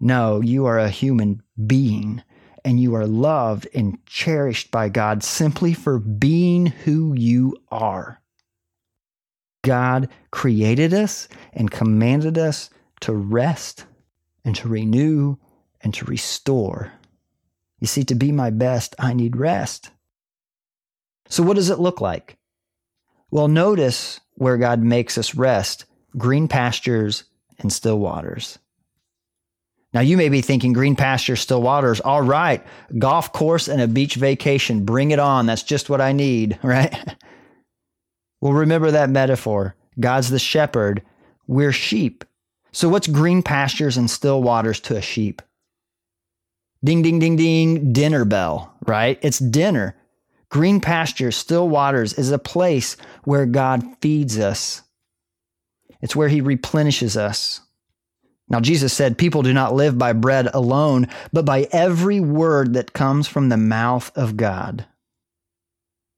No, 0.00 0.40
you 0.40 0.66
are 0.66 0.78
a 0.78 0.90
human 0.90 1.42
being 1.66 2.22
and 2.64 2.80
you 2.80 2.94
are 2.94 3.06
loved 3.06 3.68
and 3.74 3.98
cherished 4.06 4.70
by 4.70 4.88
God 4.88 5.22
simply 5.22 5.74
for 5.74 5.98
being 5.98 6.66
who 6.66 7.14
you 7.14 7.56
are. 7.70 8.20
God 9.62 10.08
created 10.30 10.92
us 10.92 11.28
and 11.52 11.70
commanded 11.70 12.36
us 12.36 12.70
to 13.00 13.12
rest 13.12 13.86
and 14.44 14.54
to 14.56 14.68
renew 14.68 15.36
and 15.82 15.92
to 15.94 16.04
restore. 16.04 16.92
You 17.80 17.86
see, 17.86 18.04
to 18.04 18.14
be 18.14 18.32
my 18.32 18.50
best, 18.50 18.94
I 18.98 19.12
need 19.12 19.36
rest. 19.36 19.90
So, 21.28 21.42
what 21.42 21.56
does 21.56 21.70
it 21.70 21.78
look 21.78 22.00
like? 22.00 22.36
Well, 23.30 23.48
notice 23.48 24.20
where 24.34 24.56
God 24.56 24.80
makes 24.80 25.18
us 25.18 25.34
rest 25.34 25.86
green 26.16 26.46
pastures 26.46 27.24
and 27.58 27.72
still 27.72 27.98
waters. 27.98 28.58
Now, 29.92 30.00
you 30.00 30.16
may 30.16 30.28
be 30.28 30.40
thinking 30.40 30.72
green 30.72 30.96
pastures, 30.96 31.40
still 31.40 31.62
waters. 31.62 32.00
All 32.00 32.22
right, 32.22 32.64
golf 32.98 33.32
course 33.32 33.68
and 33.68 33.80
a 33.80 33.88
beach 33.88 34.16
vacation. 34.16 34.84
Bring 34.84 35.12
it 35.12 35.20
on. 35.20 35.46
That's 35.46 35.62
just 35.62 35.88
what 35.88 36.00
I 36.00 36.12
need, 36.12 36.58
right? 36.62 37.16
well, 38.40 38.52
remember 38.52 38.90
that 38.90 39.10
metaphor. 39.10 39.76
God's 39.98 40.30
the 40.30 40.40
shepherd. 40.40 41.02
We're 41.46 41.72
sheep. 41.72 42.24
So, 42.72 42.88
what's 42.88 43.06
green 43.06 43.42
pastures 43.42 43.96
and 43.96 44.10
still 44.10 44.42
waters 44.42 44.80
to 44.80 44.96
a 44.96 45.02
sheep? 45.02 45.42
Ding, 46.84 47.00
ding, 47.00 47.18
ding, 47.18 47.36
ding, 47.36 47.92
dinner 47.92 48.26
bell, 48.26 48.76
right? 48.86 49.18
It's 49.22 49.38
dinner. 49.38 49.96
Green 50.50 50.80
pastures, 50.80 51.34
still 51.34 51.68
waters 51.68 52.12
is 52.12 52.30
a 52.30 52.38
place 52.38 52.96
where 53.24 53.46
God 53.46 53.82
feeds 54.02 54.38
us. 54.38 54.82
It's 56.02 56.14
where 56.14 56.28
he 56.28 56.42
replenishes 56.42 57.16
us. 57.16 57.60
Now, 58.48 58.60
Jesus 58.60 58.92
said, 58.92 59.16
People 59.16 59.42
do 59.42 59.54
not 59.54 59.74
live 59.74 59.96
by 59.96 60.12
bread 60.12 60.48
alone, 60.52 61.08
but 61.32 61.46
by 61.46 61.66
every 61.72 62.20
word 62.20 62.74
that 62.74 62.92
comes 62.92 63.26
from 63.26 63.48
the 63.48 63.56
mouth 63.56 64.12
of 64.14 64.36
God. 64.36 64.86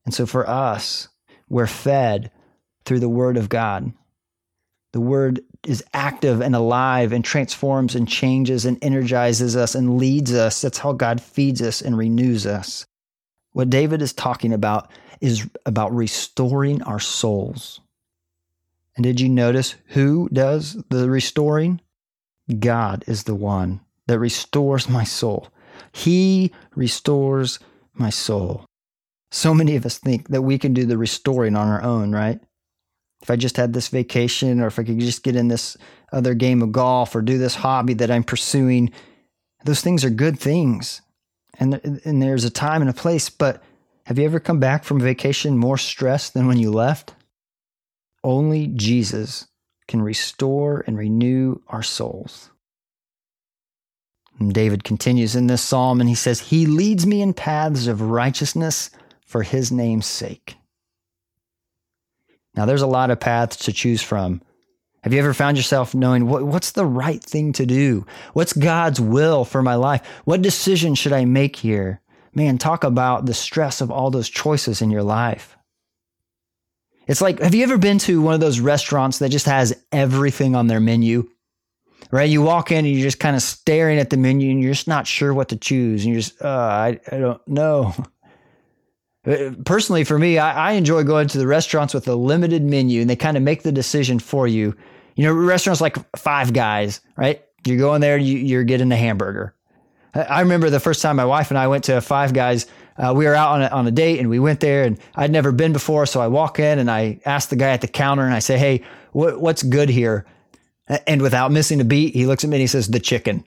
And 0.04 0.12
so 0.12 0.26
for 0.26 0.48
us, 0.48 1.08
we're 1.48 1.68
fed 1.68 2.32
through 2.84 3.00
the 3.00 3.08
word 3.08 3.36
of 3.36 3.48
God. 3.48 3.92
The 4.92 5.00
word 5.00 5.40
is 5.66 5.84
active 5.92 6.40
and 6.40 6.54
alive 6.54 7.12
and 7.12 7.24
transforms 7.24 7.94
and 7.94 8.08
changes 8.08 8.64
and 8.64 8.78
energizes 8.82 9.56
us 9.56 9.74
and 9.74 9.98
leads 9.98 10.32
us. 10.32 10.62
That's 10.62 10.78
how 10.78 10.92
God 10.92 11.20
feeds 11.20 11.60
us 11.60 11.82
and 11.82 11.98
renews 11.98 12.46
us. 12.46 12.86
What 13.52 13.70
David 13.70 14.02
is 14.02 14.12
talking 14.12 14.52
about 14.52 14.90
is 15.20 15.48
about 15.64 15.94
restoring 15.94 16.82
our 16.82 17.00
souls. 17.00 17.80
And 18.96 19.04
did 19.04 19.20
you 19.20 19.28
notice 19.28 19.74
who 19.88 20.28
does 20.32 20.82
the 20.90 21.10
restoring? 21.10 21.80
God 22.58 23.04
is 23.06 23.24
the 23.24 23.34
one 23.34 23.80
that 24.06 24.18
restores 24.18 24.88
my 24.88 25.04
soul. 25.04 25.48
He 25.92 26.52
restores 26.74 27.58
my 27.94 28.10
soul. 28.10 28.64
So 29.30 29.52
many 29.52 29.76
of 29.76 29.84
us 29.84 29.98
think 29.98 30.28
that 30.28 30.42
we 30.42 30.58
can 30.58 30.72
do 30.72 30.86
the 30.86 30.96
restoring 30.96 31.56
on 31.56 31.68
our 31.68 31.82
own, 31.82 32.12
right? 32.12 32.40
If 33.26 33.30
I 33.32 33.34
just 33.34 33.56
had 33.56 33.72
this 33.72 33.88
vacation 33.88 34.60
or 34.60 34.68
if 34.68 34.78
I 34.78 34.84
could 34.84 35.00
just 35.00 35.24
get 35.24 35.34
in 35.34 35.48
this 35.48 35.76
other 36.12 36.32
game 36.32 36.62
of 36.62 36.70
golf 36.70 37.12
or 37.16 37.22
do 37.22 37.38
this 37.38 37.56
hobby 37.56 37.92
that 37.94 38.08
I'm 38.08 38.22
pursuing, 38.22 38.92
those 39.64 39.80
things 39.80 40.04
are 40.04 40.10
good 40.10 40.38
things. 40.38 41.00
And, 41.58 41.74
and 42.04 42.22
there's 42.22 42.44
a 42.44 42.50
time 42.50 42.82
and 42.82 42.88
a 42.88 42.94
place, 42.94 43.28
but 43.28 43.64
have 44.04 44.16
you 44.16 44.24
ever 44.26 44.38
come 44.38 44.60
back 44.60 44.84
from 44.84 45.00
vacation 45.00 45.58
more 45.58 45.76
stressed 45.76 46.34
than 46.34 46.46
when 46.46 46.58
you 46.58 46.70
left? 46.70 47.16
Only 48.22 48.68
Jesus 48.68 49.48
can 49.88 50.02
restore 50.02 50.84
and 50.86 50.96
renew 50.96 51.56
our 51.66 51.82
souls. 51.82 52.50
And 54.38 54.54
David 54.54 54.84
continues 54.84 55.34
in 55.34 55.48
this 55.48 55.62
psalm 55.62 56.00
and 56.00 56.08
he 56.08 56.14
says, 56.14 56.38
He 56.38 56.64
leads 56.64 57.04
me 57.04 57.22
in 57.22 57.34
paths 57.34 57.88
of 57.88 58.02
righteousness 58.02 58.90
for 59.26 59.42
his 59.42 59.72
name's 59.72 60.06
sake. 60.06 60.54
Now, 62.56 62.64
there's 62.64 62.82
a 62.82 62.86
lot 62.86 63.10
of 63.10 63.20
paths 63.20 63.56
to 63.66 63.72
choose 63.72 64.02
from. 64.02 64.40
Have 65.02 65.12
you 65.12 65.20
ever 65.20 65.34
found 65.34 65.56
yourself 65.56 65.94
knowing 65.94 66.26
what, 66.26 66.44
what's 66.44 66.72
the 66.72 66.86
right 66.86 67.22
thing 67.22 67.52
to 67.52 67.66
do? 67.66 68.06
What's 68.32 68.52
God's 68.52 69.00
will 69.00 69.44
for 69.44 69.62
my 69.62 69.76
life? 69.76 70.04
What 70.24 70.42
decision 70.42 70.94
should 70.94 71.12
I 71.12 71.24
make 71.24 71.54
here? 71.54 72.00
Man, 72.34 72.58
talk 72.58 72.82
about 72.82 73.24
the 73.24 73.34
stress 73.34 73.80
of 73.80 73.90
all 73.90 74.10
those 74.10 74.28
choices 74.28 74.82
in 74.82 74.90
your 74.90 75.04
life. 75.04 75.56
It's 77.06 77.20
like, 77.20 77.38
have 77.38 77.54
you 77.54 77.62
ever 77.62 77.78
been 77.78 77.98
to 78.00 78.20
one 78.20 78.34
of 78.34 78.40
those 78.40 78.58
restaurants 78.58 79.20
that 79.20 79.28
just 79.28 79.46
has 79.46 79.80
everything 79.92 80.56
on 80.56 80.66
their 80.66 80.80
menu? 80.80 81.28
Right? 82.10 82.28
You 82.28 82.42
walk 82.42 82.72
in 82.72 82.78
and 82.78 82.88
you're 82.88 83.02
just 83.02 83.20
kind 83.20 83.36
of 83.36 83.42
staring 83.42 83.98
at 83.98 84.10
the 84.10 84.16
menu 84.16 84.50
and 84.50 84.60
you're 84.60 84.72
just 84.72 84.88
not 84.88 85.06
sure 85.06 85.32
what 85.32 85.50
to 85.50 85.56
choose. 85.56 86.04
And 86.04 86.12
you're 86.12 86.22
just, 86.22 86.42
uh, 86.42 86.48
I, 86.48 87.00
I 87.10 87.18
don't 87.18 87.46
know. 87.46 87.94
Personally, 89.64 90.04
for 90.04 90.18
me, 90.18 90.38
I, 90.38 90.70
I 90.70 90.72
enjoy 90.72 91.02
going 91.02 91.26
to 91.28 91.38
the 91.38 91.48
restaurants 91.48 91.92
with 91.92 92.06
a 92.06 92.14
limited 92.14 92.62
menu 92.62 93.00
and 93.00 93.10
they 93.10 93.16
kind 93.16 93.36
of 93.36 93.42
make 93.42 93.64
the 93.64 93.72
decision 93.72 94.20
for 94.20 94.46
you. 94.46 94.76
You 95.16 95.24
know, 95.24 95.32
restaurants 95.32 95.80
like 95.80 95.96
Five 96.16 96.52
Guys, 96.52 97.00
right? 97.16 97.42
You're 97.66 97.78
going 97.78 98.00
there, 98.00 98.16
you, 98.16 98.38
you're 98.38 98.62
getting 98.62 98.92
a 98.92 98.96
hamburger. 98.96 99.54
I 100.14 100.40
remember 100.40 100.70
the 100.70 100.80
first 100.80 101.02
time 101.02 101.16
my 101.16 101.24
wife 101.24 101.50
and 101.50 101.58
I 101.58 101.66
went 101.66 101.84
to 101.84 102.00
Five 102.00 102.32
Guys. 102.32 102.66
Uh, 102.96 103.12
we 103.14 103.26
were 103.26 103.34
out 103.34 103.52
on 103.56 103.62
a, 103.62 103.66
on 103.66 103.86
a 103.86 103.90
date 103.90 104.20
and 104.20 104.30
we 104.30 104.38
went 104.38 104.60
there 104.60 104.84
and 104.84 104.98
I'd 105.14 105.32
never 105.32 105.52
been 105.52 105.72
before. 105.72 106.06
So 106.06 106.20
I 106.20 106.28
walk 106.28 106.58
in 106.58 106.78
and 106.78 106.90
I 106.90 107.20
ask 107.26 107.48
the 107.48 107.56
guy 107.56 107.70
at 107.70 107.80
the 107.80 107.88
counter 107.88 108.24
and 108.24 108.32
I 108.32 108.38
say, 108.38 108.56
Hey, 108.56 108.84
what, 109.12 109.40
what's 109.40 109.62
good 109.62 109.88
here? 109.88 110.24
And 111.06 111.20
without 111.20 111.50
missing 111.50 111.80
a 111.80 111.84
beat, 111.84 112.14
he 112.14 112.26
looks 112.26 112.44
at 112.44 112.50
me 112.50 112.56
and 112.56 112.60
he 112.60 112.66
says, 112.68 112.88
The 112.88 113.00
chicken. 113.00 113.44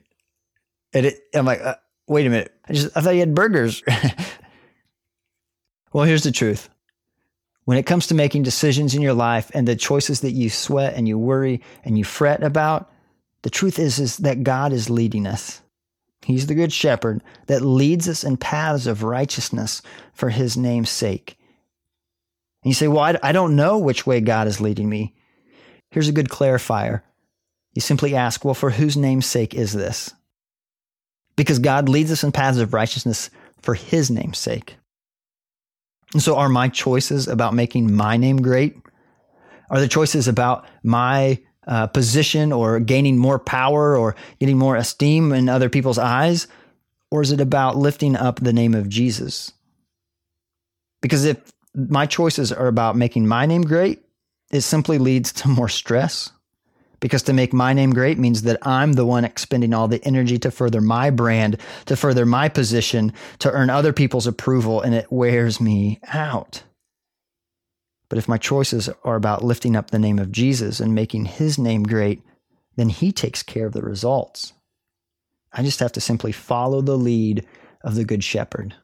And 0.92 1.06
it, 1.06 1.18
I'm 1.34 1.46
like, 1.46 1.60
uh, 1.62 1.76
Wait 2.06 2.26
a 2.26 2.30
minute. 2.30 2.52
I 2.68 2.72
just, 2.72 2.96
I 2.96 3.00
thought 3.00 3.14
you 3.14 3.20
had 3.20 3.34
burgers. 3.34 3.82
well, 5.92 6.04
here's 6.04 6.24
the 6.24 6.32
truth. 6.32 6.68
When 7.64 7.78
it 7.78 7.86
comes 7.86 8.06
to 8.08 8.14
making 8.14 8.42
decisions 8.42 8.94
in 8.94 9.02
your 9.02 9.14
life 9.14 9.50
and 9.54 9.66
the 9.66 9.76
choices 9.76 10.20
that 10.20 10.32
you 10.32 10.50
sweat 10.50 10.94
and 10.94 11.06
you 11.06 11.18
worry 11.18 11.62
and 11.84 11.96
you 11.96 12.04
fret 12.04 12.42
about, 12.42 12.90
the 13.42 13.50
truth 13.50 13.78
is, 13.78 13.98
is 13.98 14.18
that 14.18 14.42
God 14.42 14.72
is 14.72 14.90
leading 14.90 15.26
us. 15.26 15.62
He's 16.22 16.46
the 16.46 16.54
good 16.54 16.72
shepherd 16.72 17.22
that 17.46 17.62
leads 17.62 18.08
us 18.08 18.24
in 18.24 18.36
paths 18.36 18.86
of 18.86 19.02
righteousness 19.02 19.82
for 20.12 20.30
his 20.30 20.56
name's 20.56 20.90
sake. 20.90 21.38
And 22.62 22.70
you 22.70 22.74
say, 22.74 22.88
Well, 22.88 23.00
I, 23.00 23.18
I 23.22 23.32
don't 23.32 23.56
know 23.56 23.78
which 23.78 24.06
way 24.06 24.20
God 24.20 24.46
is 24.46 24.60
leading 24.60 24.88
me. 24.88 25.14
Here's 25.90 26.08
a 26.08 26.12
good 26.12 26.28
clarifier. 26.28 27.02
You 27.72 27.80
simply 27.80 28.14
ask, 28.14 28.44
Well, 28.44 28.54
for 28.54 28.70
whose 28.70 28.96
name's 28.96 29.26
sake 29.26 29.54
is 29.54 29.72
this? 29.72 30.12
Because 31.36 31.58
God 31.58 31.88
leads 31.88 32.12
us 32.12 32.22
in 32.22 32.32
paths 32.32 32.58
of 32.58 32.74
righteousness 32.74 33.30
for 33.62 33.74
his 33.74 34.10
name's 34.10 34.38
sake. 34.38 34.76
And 36.12 36.22
so, 36.22 36.36
are 36.36 36.48
my 36.48 36.68
choices 36.68 37.28
about 37.28 37.54
making 37.54 37.94
my 37.94 38.16
name 38.16 38.42
great? 38.42 38.76
Are 39.70 39.80
the 39.80 39.88
choices 39.88 40.26
about 40.26 40.66
my 40.82 41.38
uh, 41.66 41.86
position 41.86 42.52
or 42.52 42.80
gaining 42.80 43.16
more 43.16 43.38
power 43.38 43.96
or 43.96 44.16
getting 44.40 44.58
more 44.58 44.76
esteem 44.76 45.32
in 45.32 45.48
other 45.48 45.68
people's 45.68 45.98
eyes? 45.98 46.48
Or 47.10 47.22
is 47.22 47.32
it 47.32 47.40
about 47.40 47.76
lifting 47.76 48.16
up 48.16 48.40
the 48.40 48.52
name 48.52 48.74
of 48.74 48.88
Jesus? 48.88 49.52
Because 51.00 51.24
if 51.24 51.38
my 51.74 52.06
choices 52.06 52.52
are 52.52 52.66
about 52.66 52.96
making 52.96 53.26
my 53.26 53.46
name 53.46 53.62
great, 53.62 54.02
it 54.50 54.62
simply 54.62 54.98
leads 54.98 55.32
to 55.32 55.48
more 55.48 55.68
stress. 55.68 56.30
Because 57.00 57.22
to 57.24 57.32
make 57.32 57.52
my 57.52 57.72
name 57.72 57.92
great 57.92 58.18
means 58.18 58.42
that 58.42 58.64
I'm 58.66 58.92
the 58.92 59.06
one 59.06 59.24
expending 59.24 59.72
all 59.72 59.88
the 59.88 60.04
energy 60.04 60.38
to 60.38 60.50
further 60.50 60.80
my 60.82 61.10
brand, 61.10 61.56
to 61.86 61.96
further 61.96 62.26
my 62.26 62.48
position, 62.48 63.12
to 63.38 63.50
earn 63.50 63.70
other 63.70 63.92
people's 63.92 64.26
approval, 64.26 64.82
and 64.82 64.94
it 64.94 65.10
wears 65.10 65.60
me 65.60 65.98
out. 66.12 66.62
But 68.10 68.18
if 68.18 68.28
my 68.28 68.38
choices 68.38 68.90
are 69.04 69.16
about 69.16 69.44
lifting 69.44 69.76
up 69.76 69.90
the 69.90 69.98
name 69.98 70.18
of 70.18 70.32
Jesus 70.32 70.80
and 70.80 70.94
making 70.94 71.24
his 71.24 71.58
name 71.58 71.84
great, 71.84 72.22
then 72.76 72.88
he 72.88 73.12
takes 73.12 73.42
care 73.42 73.66
of 73.66 73.72
the 73.72 73.82
results. 73.82 74.52
I 75.52 75.62
just 75.62 75.80
have 75.80 75.92
to 75.92 76.00
simply 76.00 76.32
follow 76.32 76.80
the 76.82 76.98
lead 76.98 77.46
of 77.82 77.94
the 77.94 78.04
Good 78.04 78.22
Shepherd. 78.22 78.74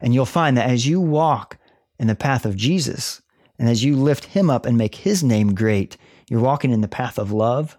And 0.00 0.14
you'll 0.14 0.26
find 0.26 0.56
that 0.56 0.68
as 0.68 0.86
you 0.86 1.00
walk 1.00 1.58
in 1.98 2.06
the 2.06 2.14
path 2.14 2.44
of 2.44 2.56
Jesus, 2.56 3.22
and 3.58 3.68
as 3.68 3.84
you 3.84 3.96
lift 3.96 4.24
him 4.26 4.50
up 4.50 4.66
and 4.66 4.76
make 4.76 4.96
his 4.96 5.22
name 5.22 5.54
great, 5.54 5.96
you're 6.28 6.40
walking 6.40 6.72
in 6.72 6.80
the 6.80 6.88
path 6.88 7.18
of 7.18 7.32
love 7.32 7.76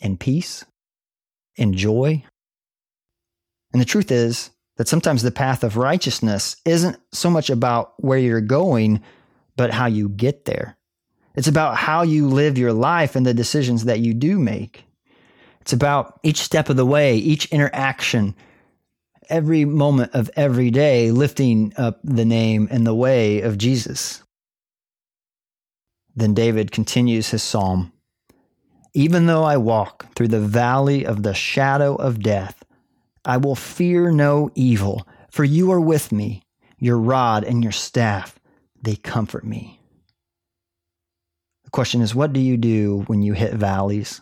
and 0.00 0.18
peace 0.18 0.64
and 1.56 1.74
joy. 1.74 2.24
And 3.72 3.80
the 3.80 3.86
truth 3.86 4.10
is 4.10 4.50
that 4.76 4.88
sometimes 4.88 5.22
the 5.22 5.30
path 5.30 5.64
of 5.64 5.76
righteousness 5.76 6.56
isn't 6.64 6.98
so 7.12 7.28
much 7.28 7.50
about 7.50 7.94
where 7.98 8.18
you're 8.18 8.40
going, 8.40 9.02
but 9.56 9.72
how 9.72 9.86
you 9.86 10.08
get 10.08 10.44
there. 10.44 10.76
It's 11.34 11.48
about 11.48 11.76
how 11.76 12.02
you 12.02 12.28
live 12.28 12.58
your 12.58 12.72
life 12.72 13.16
and 13.16 13.26
the 13.26 13.34
decisions 13.34 13.84
that 13.84 14.00
you 14.00 14.14
do 14.14 14.38
make. 14.38 14.84
It's 15.60 15.72
about 15.72 16.18
each 16.22 16.38
step 16.38 16.68
of 16.68 16.76
the 16.76 16.86
way, 16.86 17.16
each 17.16 17.46
interaction, 17.46 18.34
every 19.28 19.64
moment 19.64 20.14
of 20.14 20.30
every 20.36 20.70
day 20.70 21.10
lifting 21.10 21.72
up 21.76 22.00
the 22.02 22.24
name 22.24 22.68
and 22.70 22.86
the 22.86 22.94
way 22.94 23.42
of 23.42 23.58
Jesus. 23.58 24.22
Then 26.18 26.34
David 26.34 26.72
continues 26.72 27.30
his 27.30 27.44
psalm 27.44 27.92
Even 28.92 29.26
though 29.26 29.44
I 29.44 29.56
walk 29.56 30.12
through 30.16 30.28
the 30.28 30.40
valley 30.40 31.06
of 31.06 31.22
the 31.22 31.32
shadow 31.32 31.94
of 31.94 32.20
death, 32.20 32.64
I 33.24 33.36
will 33.36 33.54
fear 33.54 34.10
no 34.10 34.50
evil, 34.56 35.06
for 35.30 35.44
you 35.44 35.70
are 35.70 35.80
with 35.80 36.10
me. 36.10 36.42
Your 36.76 36.98
rod 36.98 37.44
and 37.44 37.62
your 37.62 37.70
staff, 37.70 38.40
they 38.82 38.96
comfort 38.96 39.44
me. 39.44 39.80
The 41.62 41.70
question 41.70 42.00
is, 42.00 42.16
what 42.16 42.32
do 42.32 42.40
you 42.40 42.56
do 42.56 43.04
when 43.06 43.22
you 43.22 43.34
hit 43.34 43.54
valleys? 43.54 44.20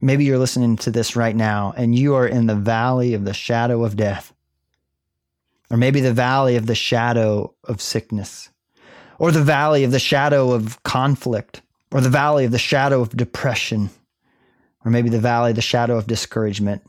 Maybe 0.00 0.24
you're 0.24 0.38
listening 0.38 0.76
to 0.76 0.92
this 0.92 1.16
right 1.16 1.34
now 1.34 1.74
and 1.76 1.92
you 1.92 2.14
are 2.14 2.26
in 2.26 2.46
the 2.46 2.54
valley 2.54 3.14
of 3.14 3.24
the 3.24 3.34
shadow 3.34 3.82
of 3.82 3.96
death, 3.96 4.32
or 5.70 5.76
maybe 5.76 6.00
the 6.00 6.12
valley 6.12 6.54
of 6.54 6.66
the 6.66 6.76
shadow 6.76 7.52
of 7.64 7.82
sickness, 7.82 8.50
or 9.18 9.30
the 9.30 9.42
valley 9.42 9.84
of 9.84 9.90
the 9.90 9.98
shadow 9.98 10.52
of 10.52 10.82
conflict, 10.82 11.62
or 11.92 12.00
the 12.00 12.08
valley 12.08 12.44
of 12.44 12.52
the 12.52 12.58
shadow 12.58 13.00
of 13.00 13.16
depression, 13.16 13.90
or 14.84 14.90
maybe 14.90 15.08
the 15.08 15.18
valley 15.18 15.52
the 15.52 15.62
shadow 15.62 15.96
of 15.96 16.06
discouragement. 16.06 16.82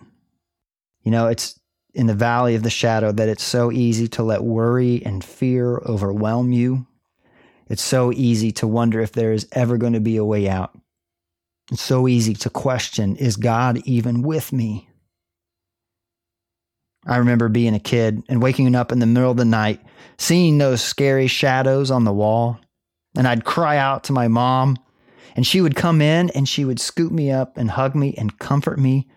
You 1.04 1.12
know, 1.12 1.28
it's 1.28 1.60
in 1.94 2.08
the 2.08 2.14
valley 2.14 2.56
of 2.56 2.64
the 2.64 2.70
shadow 2.70 3.12
that 3.12 3.30
it's 3.30 3.44
so 3.44 3.72
easy 3.72 4.08
to 4.10 4.24
let 4.24 4.44
worry 4.44 5.02
and 5.06 5.24
fear 5.24 5.78
overwhelm 5.86 6.52
you. 6.52 6.86
It's 7.68 7.84
so 7.84 8.12
easy 8.12 8.52
to 8.54 8.68
wonder 8.68 9.00
if 9.00 9.14
there 9.14 9.32
is 9.32 9.48
ever 9.54 9.78
going 9.78 9.94
to 9.94 10.00
be 10.00 10.18
a 10.18 10.26
way 10.26 10.50
out. 10.50 10.78
It's 11.72 11.82
so 11.82 12.08
easy 12.08 12.34
to 12.36 12.50
question 12.50 13.16
is 13.16 13.38
God 13.38 13.78
even 13.86 14.22
with 14.22 14.52
me? 14.54 14.90
I 17.06 17.18
remember 17.18 17.50
being 17.50 17.76
a 17.76 17.80
kid 17.80 18.24
and 18.30 18.42
waking 18.42 18.74
up 18.76 18.92
in 18.92 19.00
the 19.00 19.06
middle 19.06 19.32
of 19.32 19.38
the 19.38 19.46
night, 19.46 19.82
seeing 20.18 20.58
those 20.58 20.82
scary 20.82 21.28
shadows 21.28 21.92
on 21.92 22.04
the 22.04 22.14
wall. 22.14 22.60
And 23.16 23.28
I'd 23.28 23.46
cry 23.46 23.78
out 23.78 24.06
to 24.06 24.14
my 24.14 24.28
mom, 24.28 24.78
and 25.36 25.46
she 25.46 25.62
would 25.62 25.76
come 25.76 26.02
in 26.02 26.30
and 26.32 26.50
she 26.50 26.66
would 26.66 26.80
scoop 26.80 27.12
me 27.12 27.32
up 27.32 27.58
and 27.58 27.72
hug 27.72 27.96
me 27.96 28.14
and 28.18 28.40
comfort 28.40 28.80
me. 28.80 29.08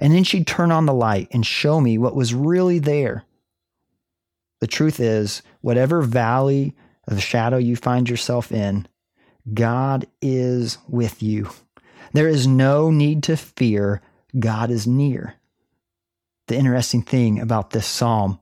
And 0.00 0.12
then 0.12 0.24
she'd 0.24 0.46
turn 0.46 0.70
on 0.70 0.86
the 0.86 0.94
light 0.94 1.28
and 1.32 1.44
show 1.44 1.80
me 1.80 1.98
what 1.98 2.14
was 2.14 2.34
really 2.34 2.78
there. 2.78 3.24
The 4.60 4.66
truth 4.66 5.00
is, 5.00 5.42
whatever 5.60 6.02
valley 6.02 6.74
of 7.08 7.22
shadow 7.22 7.56
you 7.56 7.76
find 7.76 8.08
yourself 8.08 8.52
in, 8.52 8.88
God 9.52 10.06
is 10.20 10.78
with 10.88 11.22
you. 11.22 11.50
There 12.12 12.28
is 12.28 12.46
no 12.46 12.90
need 12.90 13.22
to 13.24 13.36
fear. 13.36 14.00
God 14.38 14.70
is 14.70 14.86
near. 14.86 15.34
The 16.46 16.56
interesting 16.56 17.02
thing 17.02 17.40
about 17.40 17.70
this 17.70 17.86
psalm, 17.86 18.40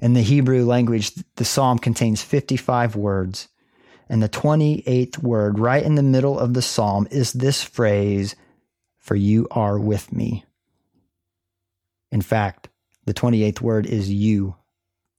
in 0.00 0.12
the 0.12 0.22
Hebrew 0.22 0.64
language, 0.64 1.12
the 1.36 1.44
psalm 1.44 1.78
contains 1.78 2.22
55 2.22 2.96
words. 2.96 3.48
And 4.08 4.22
the 4.22 4.28
28th 4.28 5.18
word, 5.18 5.58
right 5.58 5.82
in 5.82 5.94
the 5.94 6.02
middle 6.02 6.38
of 6.38 6.52
the 6.52 6.62
psalm, 6.62 7.08
is 7.10 7.32
this 7.32 7.62
phrase, 7.62 8.36
For 8.98 9.14
you 9.14 9.46
are 9.50 9.78
with 9.78 10.12
me. 10.12 10.44
In 12.10 12.20
fact, 12.20 12.68
the 13.06 13.14
28th 13.14 13.60
word 13.60 13.86
is 13.86 14.10
you, 14.10 14.56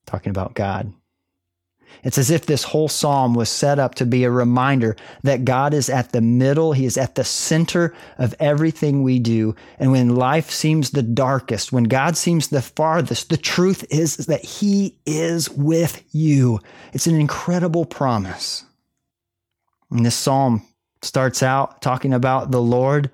talking 0.06 0.30
about 0.30 0.54
God. 0.54 0.94
It's 2.04 2.18
as 2.18 2.30
if 2.30 2.46
this 2.46 2.64
whole 2.64 2.88
psalm 2.88 3.34
was 3.34 3.50
set 3.50 3.80
up 3.80 3.96
to 3.96 4.06
be 4.06 4.24
a 4.24 4.32
reminder 4.32 4.96
that 5.24 5.46
God 5.46 5.74
is 5.74 5.90
at 5.90 6.12
the 6.12 6.22
middle. 6.22 6.74
He 6.74 6.86
is 6.86 6.98
at 6.98 7.16
the 7.16 7.24
center 7.24 7.94
of 8.18 8.36
everything 8.40 9.02
we 9.02 9.20
do. 9.20 9.56
And 9.80 9.92
when 9.92 10.16
life 10.16 10.52
seems 10.52 10.92
the 10.92 11.04
darkest, 11.04 11.72
when 11.72 11.86
God 11.86 12.16
seems 12.16 12.48
the 12.48 12.62
farthest, 12.62 13.30
the 13.30 13.38
truth 13.38 13.86
is 13.90 14.18
that 14.18 14.46
He 14.46 14.98
is 15.06 15.50
with 15.50 16.04
you. 16.12 16.60
It's 16.94 17.08
an 17.08 17.20
incredible 17.20 17.86
promise. 17.86 18.66
And 19.90 20.06
this 20.06 20.16
psalm 20.16 20.62
starts 21.02 21.42
out 21.42 21.82
talking 21.82 22.14
about 22.14 22.52
the 22.52 22.62
Lord, 22.62 23.10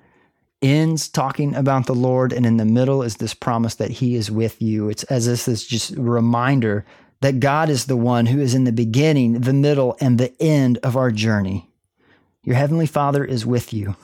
ends 0.60 1.08
talking 1.08 1.54
about 1.54 1.86
the 1.86 1.94
Lord, 1.94 2.32
and 2.32 2.46
in 2.46 2.56
the 2.56 2.64
middle 2.64 3.02
is 3.02 3.16
this 3.16 3.34
promise 3.34 3.74
that 3.76 3.90
He 3.90 4.14
is 4.14 4.30
with 4.30 4.60
you. 4.60 4.88
It's 4.88 5.04
as 5.04 5.26
if 5.26 5.44
this 5.44 5.48
is 5.48 5.66
just 5.66 5.92
a 5.92 6.02
reminder 6.02 6.84
that 7.22 7.40
God 7.40 7.70
is 7.70 7.86
the 7.86 7.96
one 7.96 8.26
who 8.26 8.40
is 8.40 8.52
in 8.52 8.64
the 8.64 8.72
beginning, 8.72 9.40
the 9.40 9.52
middle, 9.52 9.96
and 10.00 10.18
the 10.18 10.34
end 10.42 10.78
of 10.78 10.96
our 10.96 11.12
journey. 11.12 11.70
Your 12.42 12.56
Heavenly 12.56 12.86
Father 12.86 13.24
is 13.24 13.46
with 13.46 13.72
you. 13.72 13.94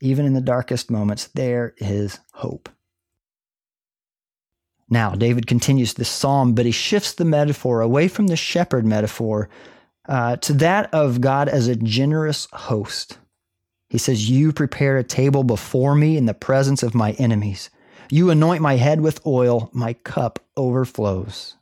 Even 0.00 0.24
in 0.24 0.32
the 0.32 0.40
darkest 0.40 0.90
moments, 0.90 1.26
there 1.26 1.74
is 1.76 2.18
hope. 2.32 2.70
Now, 4.88 5.10
David 5.10 5.46
continues 5.46 5.92
this 5.92 6.08
psalm, 6.08 6.54
but 6.54 6.64
he 6.64 6.72
shifts 6.72 7.12
the 7.12 7.26
metaphor 7.26 7.82
away 7.82 8.08
from 8.08 8.28
the 8.28 8.36
shepherd 8.36 8.86
metaphor 8.86 9.50
uh, 10.08 10.36
to 10.36 10.54
that 10.54 10.92
of 10.94 11.20
God 11.20 11.50
as 11.50 11.68
a 11.68 11.76
generous 11.76 12.48
host. 12.52 13.18
He 13.90 13.98
says, 13.98 14.30
You 14.30 14.54
prepare 14.54 14.96
a 14.96 15.04
table 15.04 15.44
before 15.44 15.94
me 15.94 16.16
in 16.16 16.24
the 16.24 16.32
presence 16.32 16.82
of 16.82 16.94
my 16.94 17.12
enemies. 17.12 17.68
You 18.10 18.30
anoint 18.30 18.62
my 18.62 18.76
head 18.76 19.02
with 19.02 19.26
oil, 19.26 19.68
my 19.74 19.92
cup 19.92 20.38
overflows. 20.56 21.57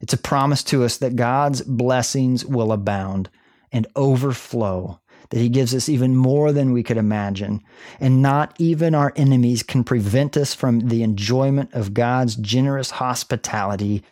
It's 0.00 0.12
a 0.12 0.18
promise 0.18 0.62
to 0.64 0.84
us 0.84 0.98
that 0.98 1.16
God's 1.16 1.62
blessings 1.62 2.44
will 2.44 2.72
abound 2.72 3.30
and 3.72 3.86
overflow, 3.96 5.00
that 5.30 5.38
He 5.38 5.48
gives 5.48 5.74
us 5.74 5.88
even 5.88 6.16
more 6.16 6.52
than 6.52 6.72
we 6.72 6.82
could 6.82 6.98
imagine. 6.98 7.62
And 7.98 8.22
not 8.22 8.54
even 8.58 8.94
our 8.94 9.12
enemies 9.16 9.62
can 9.62 9.84
prevent 9.84 10.36
us 10.36 10.54
from 10.54 10.80
the 10.88 11.02
enjoyment 11.02 11.72
of 11.72 11.94
God's 11.94 12.36
generous 12.36 12.90
hospitality. 12.90 14.02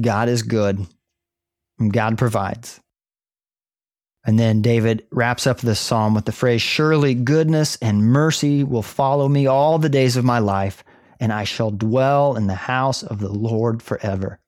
God 0.00 0.28
is 0.28 0.42
good, 0.42 0.86
and 1.78 1.92
God 1.92 2.16
provides. 2.16 2.80
And 4.26 4.38
then 4.38 4.62
David 4.62 5.06
wraps 5.10 5.46
up 5.46 5.60
this 5.60 5.80
psalm 5.80 6.14
with 6.14 6.24
the 6.24 6.32
phrase 6.32 6.62
Surely 6.62 7.14
goodness 7.14 7.76
and 7.82 8.06
mercy 8.06 8.64
will 8.64 8.82
follow 8.82 9.28
me 9.28 9.46
all 9.46 9.78
the 9.78 9.88
days 9.88 10.16
of 10.16 10.24
my 10.24 10.38
life, 10.38 10.84
and 11.20 11.32
I 11.32 11.44
shall 11.44 11.70
dwell 11.70 12.36
in 12.36 12.46
the 12.46 12.54
house 12.54 13.02
of 13.02 13.18
the 13.18 13.32
Lord 13.32 13.82
forever 13.82 14.40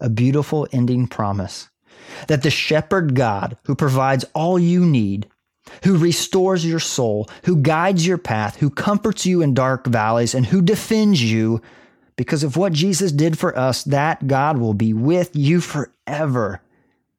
a 0.00 0.08
beautiful 0.08 0.66
ending 0.72 1.06
promise 1.06 1.68
that 2.28 2.42
the 2.42 2.50
shepherd 2.50 3.14
God 3.14 3.56
who 3.64 3.74
provides 3.74 4.24
all 4.34 4.58
you 4.58 4.84
need, 4.84 5.28
who 5.84 5.96
restores 5.96 6.66
your 6.66 6.80
soul, 6.80 7.28
who 7.44 7.56
guides 7.56 8.06
your 8.06 8.18
path, 8.18 8.56
who 8.56 8.70
comforts 8.70 9.26
you 9.26 9.42
in 9.42 9.54
dark 9.54 9.86
valleys, 9.86 10.34
and 10.34 10.46
who 10.46 10.62
defends 10.62 11.22
you 11.22 11.60
because 12.16 12.42
of 12.42 12.56
what 12.56 12.72
Jesus 12.72 13.12
did 13.12 13.38
for 13.38 13.56
us, 13.56 13.84
that 13.84 14.26
God 14.26 14.58
will 14.58 14.74
be 14.74 14.92
with 14.92 15.34
you 15.34 15.60
forever. 15.60 16.60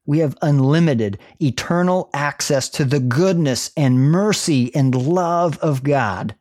We 0.04 0.18
have 0.18 0.36
unlimited, 0.42 1.18
eternal 1.40 2.10
access 2.12 2.68
to 2.70 2.84
the 2.84 3.00
goodness 3.00 3.70
and 3.76 3.98
mercy 3.98 4.74
and 4.74 4.94
love 4.94 5.58
of 5.58 5.82
God. 5.82 6.34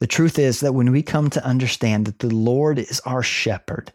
The 0.00 0.06
truth 0.06 0.38
is 0.38 0.60
that 0.60 0.74
when 0.74 0.92
we 0.92 1.02
come 1.02 1.30
to 1.30 1.44
understand 1.44 2.06
that 2.06 2.18
the 2.18 2.34
Lord 2.34 2.78
is 2.78 3.00
our 3.00 3.22
shepherd, 3.22 3.92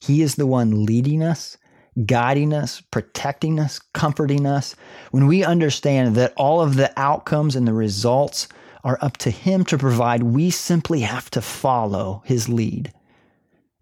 he 0.00 0.22
is 0.22 0.36
the 0.36 0.46
one 0.46 0.86
leading 0.86 1.22
us, 1.22 1.58
guiding 2.06 2.54
us, 2.54 2.80
protecting 2.80 3.60
us, 3.60 3.78
comforting 3.92 4.46
us. 4.46 4.74
When 5.10 5.26
we 5.26 5.44
understand 5.44 6.16
that 6.16 6.32
all 6.36 6.62
of 6.62 6.76
the 6.76 6.90
outcomes 6.98 7.54
and 7.54 7.68
the 7.68 7.74
results 7.74 8.48
are 8.82 8.98
up 9.02 9.18
to 9.18 9.30
Him 9.30 9.64
to 9.66 9.76
provide, 9.76 10.22
we 10.22 10.50
simply 10.50 11.00
have 11.00 11.30
to 11.32 11.42
follow 11.42 12.22
His 12.24 12.48
lead. 12.48 12.92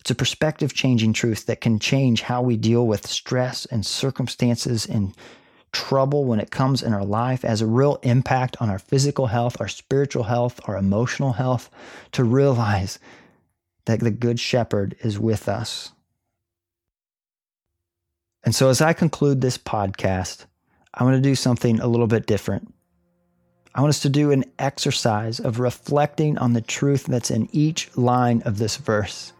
It's 0.01 0.11
a 0.11 0.17
perspective 0.17 0.75
changing 0.75 1.13
truth 1.13 1.47
that 1.47 1.61
can 1.61 1.79
change 1.79 2.23
how 2.23 2.43
we 2.43 2.57
deal 2.57 2.87
with 2.87 3.07
stress 3.07 3.65
and 3.67 3.87
circumstances 3.87 4.87
and 4.87 5.15
trouble 5.71 6.25
when 6.25 6.41
it 6.41 6.51
comes 6.51 6.83
in 6.83 6.93
our 6.93 7.05
life 7.05 7.45
as 7.45 7.61
a 7.61 7.67
real 7.67 8.01
impact 8.03 8.57
on 8.59 8.71
our 8.71 8.79
physical 8.79 9.27
health, 9.27 9.61
our 9.61 9.69
spiritual 9.69 10.25
health, 10.25 10.61
our 10.65 10.77
emotional 10.77 11.35
health, 11.35 11.71
to 12.11 12.25
realize 12.25 12.99
that 13.85 14.01
the 14.01 14.11
Good 14.11 14.41
Shepherd 14.41 14.97
is 15.01 15.19
with 15.19 15.49
us 15.49 15.93
And 18.49 18.55
so, 18.55 18.71
as 18.71 18.81
I 18.81 18.95
conclude 18.95 19.43
this 19.43 19.59
podcast, 19.59 20.47
I 20.95 21.05
want 21.05 21.17
to 21.17 21.21
do 21.21 21.35
something 21.35 21.81
a 21.81 21.87
little 21.87 22.07
bit 22.07 22.25
different. 22.25 22.73
I 23.75 23.83
want 23.83 23.91
us 23.91 24.01
to 24.01 24.09
do 24.09 24.31
an 24.31 24.47
exercise 24.59 25.39
of 25.39 25.61
reflecting 25.61 26.39
on 26.39 26.55
the 26.55 26.63
truth 26.63 27.05
that's 27.05 27.31
in 27.31 27.51
each 27.53 27.95
line 27.95 28.41
of 28.47 28.57
this 28.57 28.79
verse. 28.79 29.35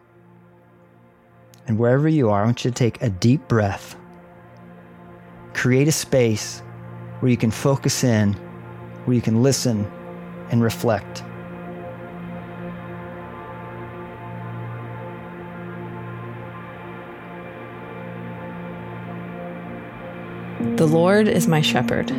And 1.67 1.79
wherever 1.79 2.07
you 2.07 2.29
are, 2.29 2.43
I 2.43 2.45
want 2.45 2.67
you 2.67 2.71
to 2.71 2.75
take 2.75 3.01
a 3.01 3.09
deep 3.09 3.49
breath, 3.49 3.97
create 5.55 5.89
a 5.89 5.93
space 5.93 6.61
where 7.21 7.31
you 7.31 7.39
can 7.39 7.51
focus 7.51 8.05
in, 8.05 8.35
where 9.07 9.15
you 9.15 9.23
can 9.23 9.43
listen 9.43 9.91
and 10.51 10.63
reflect. 10.63 11.25
The 20.61 20.87
Lord 20.87 21.29
is 21.29 21.47
my 21.47 21.61
shepherd, 21.61 22.11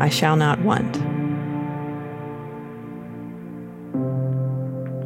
I 0.00 0.08
shall 0.08 0.36
not 0.36 0.60
want. 0.60 0.96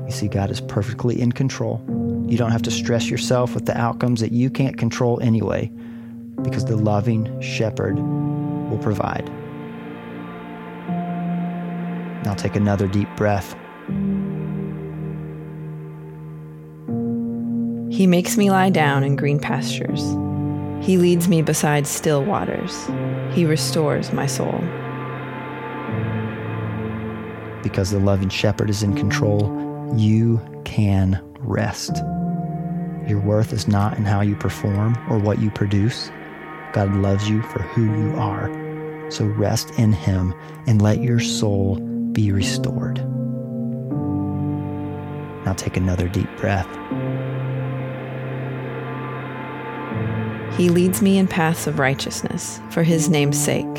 You 0.07 0.13
see, 0.13 0.29
God 0.29 0.51
is 0.51 0.61
perfectly 0.61 1.21
in 1.21 1.33
control. 1.33 1.83
You 2.29 2.39
don't 2.39 2.53
have 2.53 2.63
to 2.63 2.71
stress 2.71 3.11
yourself 3.11 3.55
with 3.55 3.67
the 3.67 3.77
outcomes 3.77 4.21
that 4.21 4.33
you 4.33 4.51
can't 4.51 4.77
control 4.77 5.21
anyway, 5.21 5.71
because 6.43 6.65
the 6.65 6.77
loving 6.77 7.41
shepherd 7.41 7.99
will 7.99 8.79
provide. 8.79 9.29
Now 12.25 12.35
take 12.35 12.57
another 12.57 12.87
deep 12.87 13.09
breath. 13.17 13.55
He 17.93 18.07
makes 18.07 18.37
me 18.37 18.51
lie 18.51 18.71
down 18.71 19.05
in 19.05 19.17
green 19.17 19.39
pastures. 19.39 20.03
He 20.81 20.99
leads 20.99 21.29
me 21.29 21.43
beside 21.43 21.87
still 21.87 22.25
waters. 22.25 22.89
He 23.33 23.45
restores 23.45 24.13
my 24.13 24.27
soul. 24.27 24.61
Because 27.63 27.91
the 27.91 27.99
loving 27.99 28.29
shepherd 28.29 28.71
is 28.71 28.83
in 28.83 28.95
control, 28.95 29.53
you 29.97 30.41
can 30.65 31.21
rest. 31.41 31.97
Your 33.07 33.21
worth 33.21 33.53
is 33.53 33.69
not 33.69 33.97
in 33.99 34.05
how 34.05 34.21
you 34.21 34.37
perform 34.37 34.97
or 35.09 35.19
what 35.19 35.41
you 35.41 35.51
produce. 35.51 36.11
God 36.73 36.95
loves 36.97 37.29
you 37.29 37.43
for 37.43 37.63
who 37.63 37.85
you 37.85 38.17
are. 38.17 38.51
So 39.11 39.25
rest 39.25 39.71
in 39.79 39.93
Him 39.93 40.35
and 40.67 40.83
let 40.83 41.01
your 41.01 41.21
soul 41.21 41.77
be 42.13 42.33
restored. 42.33 42.97
Now 45.45 45.53
take 45.53 45.77
another 45.77 46.09
deep 46.09 46.29
breath. 46.37 46.67
He 50.57 50.71
leads 50.71 51.03
me 51.03 51.19
in 51.19 51.29
paths 51.29 51.67
of 51.67 51.79
righteousness 51.79 52.61
for 52.71 52.83
his 52.83 53.11
name's 53.11 53.39
sake. 53.39 53.75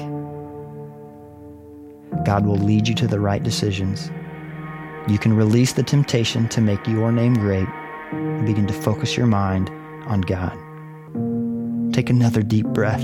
God 2.23 2.45
will 2.45 2.57
lead 2.57 2.87
you 2.87 2.93
to 2.95 3.07
the 3.07 3.19
right 3.19 3.41
decisions. 3.41 4.11
You 5.07 5.17
can 5.17 5.33
release 5.33 5.73
the 5.73 5.81
temptation 5.81 6.47
to 6.49 6.61
make 6.61 6.85
your 6.85 7.11
name 7.11 7.33
great 7.33 7.67
and 8.11 8.45
begin 8.45 8.67
to 8.67 8.73
focus 8.73 9.17
your 9.17 9.25
mind 9.25 9.69
on 10.05 10.21
God. 10.21 10.53
Take 11.93 12.11
another 12.11 12.43
deep 12.43 12.67
breath. 12.67 13.03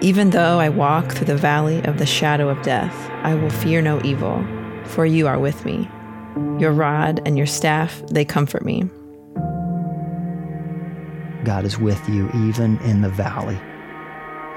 Even 0.00 0.30
though 0.30 0.60
I 0.60 0.68
walk 0.68 1.10
through 1.10 1.26
the 1.26 1.36
valley 1.36 1.82
of 1.84 1.98
the 1.98 2.06
shadow 2.06 2.48
of 2.48 2.62
death, 2.62 2.94
I 3.24 3.34
will 3.34 3.50
fear 3.50 3.82
no 3.82 4.00
evil, 4.04 4.46
for 4.84 5.04
you 5.04 5.26
are 5.26 5.40
with 5.40 5.64
me. 5.64 5.90
Your 6.60 6.70
rod 6.70 7.20
and 7.26 7.36
your 7.36 7.48
staff, 7.48 8.00
they 8.10 8.24
comfort 8.24 8.64
me. 8.64 8.88
God 11.48 11.64
is 11.64 11.78
with 11.78 12.06
you 12.10 12.28
even 12.44 12.76
in 12.80 13.00
the 13.00 13.08
valley. 13.08 13.58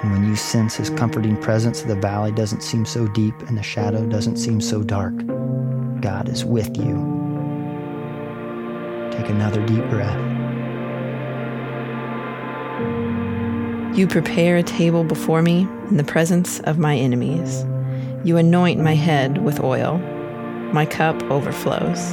And 0.01 0.11
when 0.11 0.27
you 0.27 0.35
sense 0.35 0.75
his 0.75 0.89
comforting 0.89 1.37
presence, 1.37 1.83
the 1.83 1.95
valley 1.95 2.33
doesn't 2.33 2.63
seem 2.63 2.83
so 2.83 3.07
deep 3.07 3.33
and 3.43 3.57
the 3.57 3.63
shadow 3.63 4.05
doesn't 4.05 4.35
seem 4.35 4.59
so 4.59 4.83
dark. 4.83 5.13
God 6.01 6.27
is 6.27 6.43
with 6.43 6.75
you. 6.75 6.95
Take 9.09 9.29
another 9.29 9.65
deep 9.65 9.89
breath. 9.89 10.19
You 13.97 14.05
prepare 14.05 14.57
a 14.57 14.63
table 14.63 15.05
before 15.05 15.41
me 15.41 15.61
in 15.89 15.95
the 15.95 16.03
presence 16.03 16.59
of 16.59 16.77
my 16.77 16.97
enemies. 16.97 17.63
You 18.25 18.35
anoint 18.35 18.81
my 18.81 18.95
head 18.95 19.37
with 19.37 19.61
oil. 19.61 19.97
My 20.73 20.85
cup 20.85 21.23
overflows. 21.31 22.11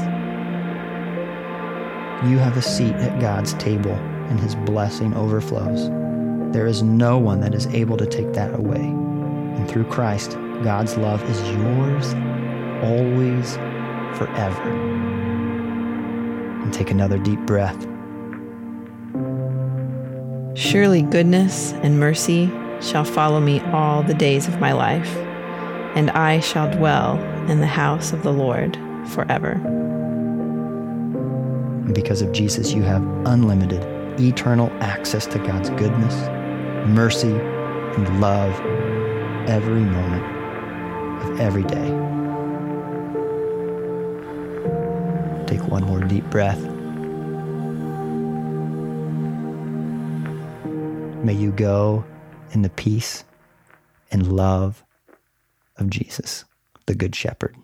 You 2.31 2.39
have 2.39 2.57
a 2.57 2.63
seat 2.63 2.95
at 2.95 3.21
God's 3.21 3.55
table 3.55 3.99
and 4.29 4.41
his 4.41 4.55
blessing 4.55 5.15
overflows. 5.15 5.89
There 6.53 6.67
is 6.67 6.83
no 6.83 7.19
one 7.19 7.41
that 7.41 7.55
is 7.55 7.67
able 7.69 7.97
to 7.97 8.07
take 8.07 8.33
that 8.33 8.55
away. 8.55 8.81
And 8.81 9.69
through 9.69 9.85
Christ, 9.85 10.33
God's 10.63 10.97
love 10.97 11.23
is 11.29 11.41
yours 11.51 12.15
always, 12.83 13.57
forever. 14.17 14.71
And 16.63 16.73
take 16.73 16.91
another 16.91 17.19
deep 17.19 17.41
breath. 17.41 17.87
Surely 20.57 21.03
goodness 21.03 21.73
and 21.75 22.01
mercy 22.01 22.51
shall 22.81 23.05
follow 23.05 23.41
me 23.41 23.61
all 23.61 24.03
the 24.03 24.15
days 24.15 24.49
of 24.49 24.61
my 24.61 24.73
life, 24.73 25.17
and 25.97 26.11
I 26.11 26.41
shall 26.41 26.71
dwell 26.71 27.19
in 27.49 27.61
the 27.61 27.67
house 27.67 28.13
of 28.13 28.23
the 28.23 28.33
Lord 28.33 28.77
forever. 29.07 29.53
And 31.85 31.95
because 31.95 32.23
of 32.23 32.33
Jesus, 32.33 32.73
you 32.73 32.83
have 32.83 33.03
unlimited 33.25 33.98
eternal 34.21 34.71
access 34.81 35.27
to 35.27 35.39
God's 35.39 35.71
goodness, 35.71 36.15
mercy, 36.89 37.33
and 37.33 38.21
love 38.21 38.53
every 39.49 39.81
moment 39.81 40.25
of 41.23 41.41
every 41.41 41.65
day. 41.65 41.89
Take 45.47 45.67
one 45.69 45.85
more 45.85 46.01
deep 46.01 46.25
breath. 46.31 46.61
May 51.25 51.35
you 51.35 51.53
go 51.53 52.05
in 52.53 52.63
the 52.63 52.71
peace 52.71 53.25
and 54.11 54.33
love 54.33 54.85
of 55.77 55.91
Jesus, 55.91 56.45
the 56.87 56.95
Good 56.95 57.15
Shepherd. 57.15 57.57